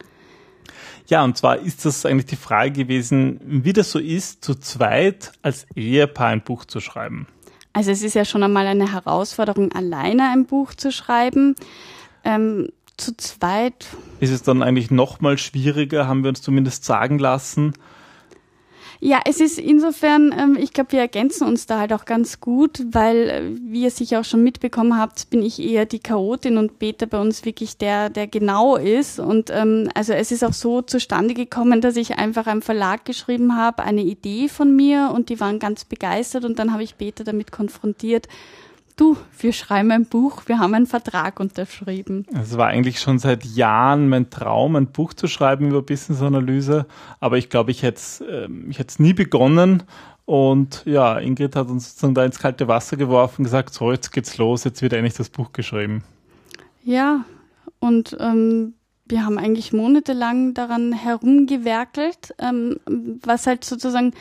Ja, 1.06 1.24
und 1.24 1.36
zwar 1.36 1.58
ist 1.58 1.84
das 1.84 2.06
eigentlich 2.06 2.26
die 2.26 2.36
Frage 2.36 2.72
gewesen, 2.72 3.40
wie 3.44 3.72
das 3.72 3.90
so 3.90 3.98
ist, 3.98 4.44
zu 4.44 4.54
zweit 4.54 5.32
als 5.42 5.66
Ehepaar 5.74 6.28
ein 6.28 6.42
Buch 6.42 6.64
zu 6.64 6.80
schreiben. 6.80 7.26
Also 7.72 7.90
es 7.90 8.02
ist 8.02 8.14
ja 8.14 8.24
schon 8.24 8.42
einmal 8.42 8.66
eine 8.66 8.92
Herausforderung, 8.92 9.72
alleine 9.72 10.30
ein 10.30 10.46
Buch 10.46 10.74
zu 10.74 10.90
schreiben. 10.90 11.54
Ähm, 12.24 12.68
zu 12.96 13.16
zweit. 13.16 13.86
Ist 14.20 14.30
es 14.30 14.42
dann 14.42 14.62
eigentlich 14.62 14.90
noch 14.90 15.20
mal 15.20 15.36
schwieriger, 15.38 16.08
haben 16.08 16.22
wir 16.22 16.30
uns 16.30 16.40
zumindest 16.42 16.84
sagen 16.84 17.18
lassen. 17.18 17.74
Ja, 19.00 19.20
es 19.26 19.40
ist 19.40 19.58
insofern, 19.58 20.34
ähm, 20.36 20.56
ich 20.58 20.72
glaube, 20.72 20.92
wir 20.92 21.00
ergänzen 21.00 21.46
uns 21.46 21.66
da 21.66 21.80
halt 21.80 21.92
auch 21.92 22.06
ganz 22.06 22.40
gut, 22.40 22.82
weil, 22.92 23.28
äh, 23.28 23.42
wie 23.60 23.82
ihr 23.82 23.90
sicher 23.90 24.20
auch 24.20 24.24
schon 24.24 24.42
mitbekommen 24.42 24.98
habt, 24.98 25.28
bin 25.28 25.42
ich 25.42 25.62
eher 25.62 25.84
die 25.84 25.98
Chaotin 25.98 26.56
und 26.56 26.78
Peter 26.78 27.06
bei 27.06 27.20
uns 27.20 27.44
wirklich 27.44 27.76
der, 27.76 28.08
der 28.08 28.26
genau 28.26 28.76
ist. 28.76 29.18
Und 29.18 29.50
ähm, 29.50 29.90
also 29.94 30.14
es 30.14 30.32
ist 30.32 30.44
auch 30.44 30.54
so 30.54 30.80
zustande 30.80 31.34
gekommen, 31.34 31.80
dass 31.80 31.96
ich 31.96 32.18
einfach 32.18 32.46
einem 32.46 32.62
Verlag 32.62 33.04
geschrieben 33.04 33.56
habe, 33.56 33.82
eine 33.82 34.02
Idee 34.02 34.48
von 34.48 34.74
mir 34.74 35.12
und 35.14 35.28
die 35.28 35.40
waren 35.40 35.58
ganz 35.58 35.84
begeistert 35.84 36.44
und 36.44 36.58
dann 36.58 36.72
habe 36.72 36.82
ich 36.82 36.96
Peter 36.96 37.24
damit 37.24 37.52
konfrontiert 37.52 38.28
du, 38.96 39.16
wir 39.38 39.52
schreiben 39.52 39.90
ein 39.92 40.06
Buch, 40.06 40.42
wir 40.46 40.58
haben 40.58 40.74
einen 40.74 40.86
Vertrag 40.86 41.38
unterschrieben. 41.38 42.26
Es 42.32 42.56
war 42.56 42.68
eigentlich 42.68 43.00
schon 43.00 43.18
seit 43.18 43.44
Jahren 43.44 44.08
mein 44.08 44.30
Traum, 44.30 44.76
ein 44.76 44.88
Buch 44.88 45.14
zu 45.14 45.28
schreiben 45.28 45.68
über 45.68 45.82
Business-Analyse, 45.82 46.86
aber 47.20 47.38
ich 47.38 47.48
glaube, 47.48 47.70
ich 47.70 47.82
hätte 47.82 47.96
es 47.98 48.24
hätte 48.76 49.02
nie 49.02 49.12
begonnen. 49.12 49.84
Und 50.24 50.82
ja, 50.86 51.18
Ingrid 51.18 51.54
hat 51.54 51.68
uns 51.68 51.90
sozusagen 51.90 52.14
da 52.14 52.24
ins 52.24 52.40
kalte 52.40 52.66
Wasser 52.66 52.96
geworfen 52.96 53.42
und 53.42 53.44
gesagt, 53.44 53.72
so, 53.72 53.92
jetzt 53.92 54.10
geht's 54.10 54.38
los, 54.38 54.64
jetzt 54.64 54.82
wird 54.82 54.92
eigentlich 54.92 55.14
das 55.14 55.30
Buch 55.30 55.52
geschrieben. 55.52 56.02
Ja, 56.82 57.24
und 57.78 58.16
ähm, 58.18 58.74
wir 59.04 59.24
haben 59.24 59.38
eigentlich 59.38 59.72
monatelang 59.72 60.52
daran 60.52 60.92
herumgewerkelt, 60.92 62.34
ähm, 62.40 62.80
was 63.22 63.46
halt 63.46 63.64
sozusagen 63.64 64.14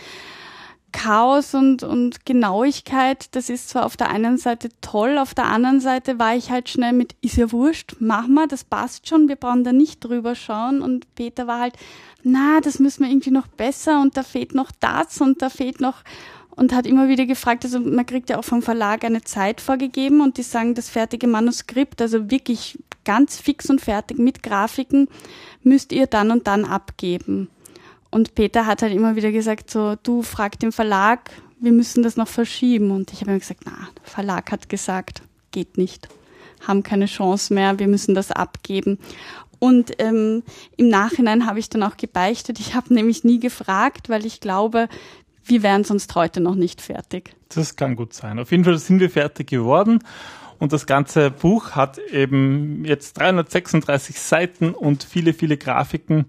Chaos 0.95 1.53
und, 1.53 1.83
und 1.83 2.25
Genauigkeit, 2.25 3.27
das 3.35 3.49
ist 3.49 3.67
zwar 3.67 3.85
auf 3.85 3.97
der 3.97 4.09
einen 4.09 4.37
Seite 4.37 4.69
toll, 4.79 5.17
auf 5.17 5.33
der 5.33 5.45
anderen 5.45 5.81
Seite 5.81 6.19
war 6.19 6.37
ich 6.37 6.51
halt 6.51 6.69
schnell 6.69 6.93
mit, 6.93 7.15
ist 7.21 7.35
ja 7.35 7.51
wurscht, 7.51 7.97
mach 7.99 8.27
mal, 8.27 8.47
das 8.47 8.63
passt 8.63 9.09
schon, 9.09 9.27
wir 9.27 9.35
brauchen 9.35 9.65
da 9.65 9.73
nicht 9.73 9.99
drüber 9.99 10.35
schauen. 10.35 10.81
Und 10.81 11.13
Peter 11.15 11.47
war 11.47 11.59
halt, 11.59 11.75
na, 12.23 12.61
das 12.61 12.79
müssen 12.79 13.03
wir 13.03 13.11
irgendwie 13.11 13.31
noch 13.31 13.47
besser 13.47 14.01
und 14.01 14.15
da 14.15 14.23
fehlt 14.23 14.55
noch 14.55 14.71
das 14.79 15.19
und 15.19 15.41
da 15.41 15.49
fehlt 15.49 15.81
noch 15.81 16.01
und 16.55 16.73
hat 16.73 16.87
immer 16.87 17.09
wieder 17.09 17.25
gefragt, 17.25 17.65
also 17.65 17.81
man 17.81 18.05
kriegt 18.05 18.29
ja 18.29 18.39
auch 18.39 18.45
vom 18.45 18.61
Verlag 18.61 19.03
eine 19.03 19.21
Zeit 19.21 19.59
vorgegeben 19.59 20.21
und 20.21 20.37
die 20.37 20.43
sagen, 20.43 20.75
das 20.75 20.89
fertige 20.89 21.27
Manuskript, 21.27 22.01
also 22.01 22.31
wirklich 22.31 22.79
ganz 23.03 23.37
fix 23.37 23.69
und 23.69 23.81
fertig 23.81 24.17
mit 24.17 24.43
Grafiken, 24.43 25.09
müsst 25.61 25.91
ihr 25.91 26.07
dann 26.07 26.31
und 26.31 26.47
dann 26.47 26.63
abgeben. 26.63 27.49
Und 28.15 28.33
Peter 28.33 28.65
hat 28.65 28.81
halt 28.81 28.93
immer 28.93 29.17
wieder 29.17 29.33
gesagt, 29.33 29.69
so, 29.69 29.97
du 30.01 30.21
frag 30.21 30.57
den 30.59 30.71
Verlag, 30.71 31.31
wir 31.59 31.73
müssen 31.73 32.01
das 32.01 32.15
noch 32.15 32.29
verschieben. 32.29 32.91
Und 32.91 33.11
ich 33.11 33.19
habe 33.19 33.33
ihm 33.33 33.39
gesagt, 33.39 33.63
na, 33.65 33.73
der 33.73 34.09
Verlag 34.09 34.53
hat 34.53 34.69
gesagt, 34.69 35.21
geht 35.51 35.77
nicht, 35.77 36.07
haben 36.65 36.81
keine 36.81 37.07
Chance 37.07 37.53
mehr, 37.53 37.77
wir 37.77 37.89
müssen 37.89 38.15
das 38.15 38.31
abgeben. 38.31 38.99
Und 39.59 39.91
ähm, 39.99 40.43
im 40.77 40.87
Nachhinein 40.87 41.45
habe 41.45 41.59
ich 41.59 41.67
dann 41.67 41.83
auch 41.83 41.97
gebeichtet. 41.97 42.57
Ich 42.61 42.73
habe 42.73 42.93
nämlich 42.93 43.25
nie 43.25 43.41
gefragt, 43.41 44.07
weil 44.07 44.25
ich 44.25 44.39
glaube, 44.39 44.87
wir 45.43 45.61
wären 45.61 45.83
sonst 45.83 46.15
heute 46.15 46.39
noch 46.39 46.55
nicht 46.55 46.79
fertig. 46.79 47.35
Das 47.53 47.75
kann 47.75 47.97
gut 47.97 48.13
sein. 48.13 48.39
Auf 48.39 48.49
jeden 48.49 48.63
Fall 48.63 48.77
sind 48.77 49.01
wir 49.01 49.09
fertig 49.09 49.47
geworden. 49.47 49.99
Und 50.57 50.71
das 50.71 50.85
ganze 50.85 51.31
Buch 51.31 51.71
hat 51.71 51.97
eben 51.97 52.85
jetzt 52.85 53.19
336 53.19 54.17
Seiten 54.17 54.73
und 54.73 55.03
viele, 55.03 55.33
viele 55.33 55.57
Grafiken. 55.57 56.27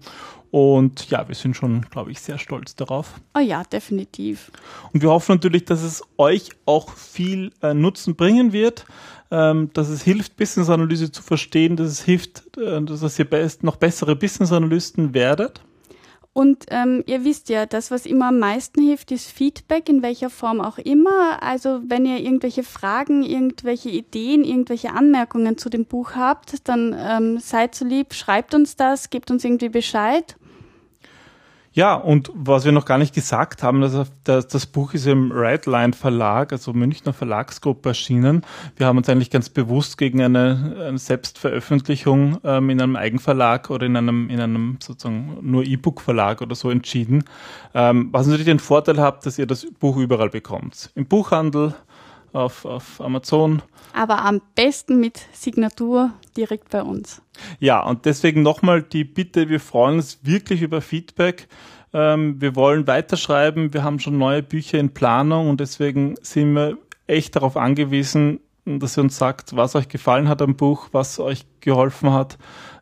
Und 0.51 1.09
ja, 1.09 1.27
wir 1.27 1.35
sind 1.35 1.55
schon, 1.55 1.81
glaube 1.81 2.11
ich, 2.11 2.21
sehr 2.21 2.37
stolz 2.37 2.75
darauf. 2.75 3.15
Oh 3.35 3.39
ja, 3.39 3.63
definitiv. 3.63 4.51
Und 4.93 5.01
wir 5.01 5.09
hoffen 5.09 5.35
natürlich, 5.35 5.65
dass 5.65 5.83
es 5.83 6.03
euch 6.17 6.51
auch 6.65 6.91
viel 6.91 7.51
äh, 7.61 7.73
Nutzen 7.73 8.15
bringen 8.15 8.53
wird, 8.53 8.85
ähm, 9.29 9.71
dass 9.73 9.89
es 9.89 10.03
hilft, 10.03 10.37
Business-Analyse 10.37 11.11
zu 11.11 11.21
verstehen, 11.21 11.75
dass 11.75 11.89
es 11.89 12.03
hilft, 12.03 12.57
äh, 12.57 12.81
dass 12.81 13.19
ihr 13.19 13.25
best, 13.25 13.63
noch 13.63 13.75
bessere 13.75 14.15
Business-Analysten 14.15 15.13
werdet. 15.13 15.61
Und 16.37 16.65
ähm, 16.69 17.03
ihr 17.07 17.23
wisst 17.23 17.49
ja, 17.49 17.65
das, 17.65 17.89
was 17.89 18.05
immer 18.05 18.27
am 18.27 18.37
meisten 18.37 18.79
hilft, 18.79 19.11
ist 19.11 19.31
Feedback, 19.31 19.89
in 19.89 20.03
welcher 20.03 20.29
Form 20.29 20.61
auch 20.61 20.77
immer. 20.77 21.41
Also 21.41 21.81
wenn 21.87 22.05
ihr 22.05 22.19
irgendwelche 22.19 22.61
Fragen, 22.61 23.23
irgendwelche 23.23 23.89
Ideen, 23.89 24.43
irgendwelche 24.43 24.91
Anmerkungen 24.91 25.57
zu 25.57 25.71
dem 25.71 25.85
Buch 25.85 26.11
habt, 26.13 26.69
dann 26.69 26.95
ähm, 26.95 27.39
seid 27.39 27.73
so 27.73 27.85
lieb, 27.85 28.13
schreibt 28.13 28.53
uns 28.53 28.75
das, 28.75 29.09
gebt 29.09 29.31
uns 29.31 29.43
irgendwie 29.43 29.69
Bescheid. 29.69 30.36
Ja, 31.77 31.93
und 31.93 32.31
was 32.33 32.65
wir 32.65 32.71
noch 32.71 32.85
gar 32.85 32.97
nicht 32.97 33.13
gesagt 33.13 33.61
haben, 33.61 33.81
das, 33.81 34.11
das, 34.23 34.47
das 34.47 34.65
Buch 34.65 34.95
ist 34.95 35.05
im 35.05 35.31
Redline 35.31 35.93
Verlag, 35.93 36.51
also 36.51 36.73
Münchner 36.73 37.13
Verlagsgruppe 37.13 37.89
erschienen. 37.89 38.43
Wir 38.77 38.87
haben 38.87 38.97
uns 38.97 39.07
eigentlich 39.09 39.29
ganz 39.29 39.49
bewusst 39.49 39.99
gegen 39.99 40.23
eine, 40.23 40.87
eine 40.87 40.97
Selbstveröffentlichung 40.97 42.39
ähm, 42.43 42.71
in 42.71 42.81
einem 42.81 42.95
Eigenverlag 42.95 43.69
oder 43.69 43.85
in 43.85 43.95
einem, 43.95 44.27
in 44.31 44.39
einem 44.39 44.79
sozusagen 44.81 45.37
nur 45.43 45.65
E-Book-Verlag 45.65 46.41
oder 46.41 46.55
so 46.55 46.71
entschieden. 46.71 47.25
Ähm, 47.75 48.09
was 48.11 48.25
natürlich 48.25 48.47
den 48.47 48.57
Vorteil 48.57 48.99
hat, 48.99 49.27
dass 49.27 49.37
ihr 49.37 49.45
das 49.45 49.67
Buch 49.79 49.97
überall 49.97 50.31
bekommt. 50.31 50.89
Im 50.95 51.05
Buchhandel, 51.05 51.75
auf, 52.33 52.65
auf 52.65 53.01
Amazon. 53.01 53.61
Aber 53.93 54.25
am 54.25 54.41
besten 54.55 54.99
mit 54.99 55.19
Signatur 55.31 56.11
direkt 56.37 56.69
bei 56.69 56.81
uns. 56.81 57.21
Ja, 57.59 57.81
und 57.81 58.05
deswegen 58.05 58.43
nochmal 58.43 58.83
die 58.83 59.03
Bitte, 59.03 59.49
wir 59.49 59.59
freuen 59.59 59.95
uns 59.95 60.19
wirklich 60.23 60.61
über 60.61 60.81
Feedback. 60.81 61.47
Ähm, 61.93 62.39
wir 62.39 62.55
wollen 62.55 62.87
weiterschreiben, 62.87 63.73
wir 63.73 63.83
haben 63.83 63.99
schon 63.99 64.17
neue 64.17 64.43
Bücher 64.43 64.77
in 64.77 64.93
Planung 64.93 65.49
und 65.49 65.59
deswegen 65.59 66.15
sind 66.21 66.53
wir 66.53 66.77
echt 67.07 67.35
darauf 67.35 67.57
angewiesen, 67.57 68.39
dass 68.65 68.97
ihr 68.97 69.03
uns 69.03 69.17
sagt, 69.17 69.55
was 69.55 69.75
euch 69.75 69.87
gefallen 69.87 70.27
hat 70.27 70.41
am 70.41 70.55
Buch, 70.55 70.89
was 70.91 71.19
euch 71.19 71.45
geholfen 71.61 72.11
hat, 72.11 72.37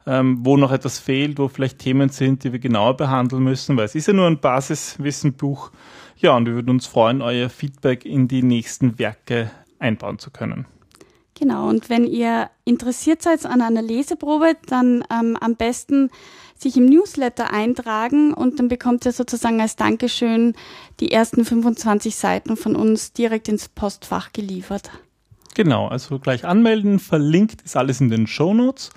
ähm, 0.08 0.40
wo 0.42 0.58
noch 0.58 0.72
etwas 0.72 1.00
fehlt, 1.00 1.38
wo 1.38 1.48
vielleicht 1.48 1.80
Themen 1.80 2.10
sind, 2.10 2.44
die 2.44 2.52
wir 2.52 2.60
genauer 2.60 2.98
behandeln 2.98 3.44
müssen, 3.44 3.78
weil 3.78 3.86
es 3.86 3.96
ist 3.96 4.08
ja 4.08 4.14
nur 4.14 4.28
ein 4.28 4.40
Basiswissenbuch. 4.40 5.72
Ja, 6.18 6.36
und 6.36 6.46
wir 6.46 6.54
würden 6.56 6.70
uns 6.70 6.88
freuen, 6.88 7.22
euer 7.22 7.50
Feedback 7.50 8.06
in 8.06 8.28
die 8.28 8.42
nächsten 8.42 8.98
Werke 8.98 9.52
einbauen 9.80 10.18
zu 10.18 10.32
können. 10.32 10.66
Genau, 11.38 11.68
und 11.68 11.90
wenn 11.90 12.06
ihr 12.06 12.50
interessiert 12.64 13.22
seid 13.22 13.46
an 13.46 13.62
einer 13.62 13.82
Leseprobe, 13.82 14.56
dann 14.68 15.04
ähm, 15.12 15.38
am 15.40 15.56
besten 15.56 16.10
sich 16.58 16.78
im 16.78 16.86
Newsletter 16.86 17.52
eintragen 17.52 18.34
und 18.34 18.58
dann 18.58 18.70
bekommt 18.70 19.06
ihr 19.06 19.12
sozusagen 19.12 19.60
als 19.60 19.76
Dankeschön 19.76 20.56
die 21.02 21.12
ersten 21.12 21.44
25 21.44 22.16
Seiten 22.16 22.56
von 22.56 22.78
uns 22.78 23.12
direkt 23.12 23.50
ins 23.50 23.68
Postfach 23.68 24.32
geliefert. 24.32 24.90
Genau, 25.56 25.88
also 25.88 26.20
gleich 26.20 26.46
anmelden, 26.46 27.00
verlinkt 27.00 27.62
ist 27.64 27.76
alles 27.76 28.00
in 28.00 28.10
den 28.10 28.28
Show 28.28 28.54
Notes. 28.54 28.92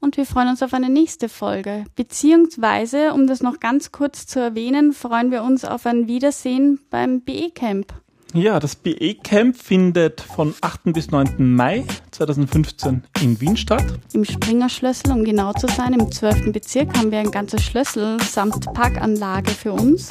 Und 0.00 0.16
wir 0.16 0.26
freuen 0.26 0.48
uns 0.48 0.62
auf 0.62 0.74
eine 0.74 0.88
nächste 0.88 1.28
Folge. 1.28 1.84
Beziehungsweise, 1.94 3.12
um 3.12 3.26
das 3.26 3.42
noch 3.42 3.60
ganz 3.60 3.92
kurz 3.92 4.26
zu 4.26 4.40
erwähnen, 4.40 4.92
freuen 4.92 5.30
wir 5.30 5.42
uns 5.42 5.64
auf 5.64 5.86
ein 5.86 6.08
Wiedersehen 6.08 6.80
beim 6.90 7.20
BE 7.20 7.50
Camp. 7.50 7.92
Ja, 8.34 8.58
das 8.60 8.76
BE 8.76 9.14
Camp 9.22 9.56
findet 9.56 10.22
von 10.22 10.54
8. 10.62 10.84
bis 10.84 11.10
9. 11.10 11.54
Mai 11.54 11.84
2015 12.12 13.04
in 13.20 13.38
Wien 13.42 13.58
statt. 13.58 13.84
Im 14.14 14.24
Springer 14.24 14.70
Schlössel, 14.70 15.12
um 15.12 15.22
genau 15.22 15.52
zu 15.52 15.66
sein, 15.66 15.92
im 15.92 16.10
12. 16.10 16.50
Bezirk 16.50 16.96
haben 16.96 17.10
wir 17.10 17.18
ein 17.18 17.30
ganzes 17.30 17.62
Schlössel 17.62 18.18
samt 18.22 18.72
Parkanlage 18.72 19.50
für 19.50 19.72
uns. 19.72 20.08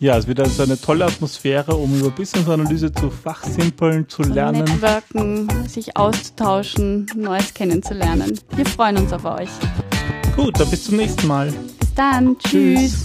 Ja, 0.00 0.18
es 0.18 0.26
wird 0.26 0.40
also 0.40 0.62
eine 0.62 0.78
tolle 0.78 1.06
Atmosphäre, 1.06 1.74
um 1.74 1.98
über 1.98 2.10
Business-Analyse 2.10 2.92
zu 2.92 3.10
fachsimpeln, 3.10 4.06
zu, 4.06 4.22
zu 4.22 4.32
lernen. 4.32 4.64
Networken, 4.64 5.48
sich 5.66 5.96
auszutauschen, 5.96 7.06
Neues 7.16 7.54
kennenzulernen. 7.54 8.38
Wir 8.54 8.66
freuen 8.66 8.98
uns 8.98 9.14
auf 9.14 9.24
euch. 9.24 9.50
Gut, 10.36 10.60
dann 10.60 10.68
bis 10.68 10.84
zum 10.84 10.96
nächsten 10.96 11.26
Mal. 11.26 11.52
Bis 11.78 11.94
dann. 11.94 12.36
Tschüss. 12.38 13.04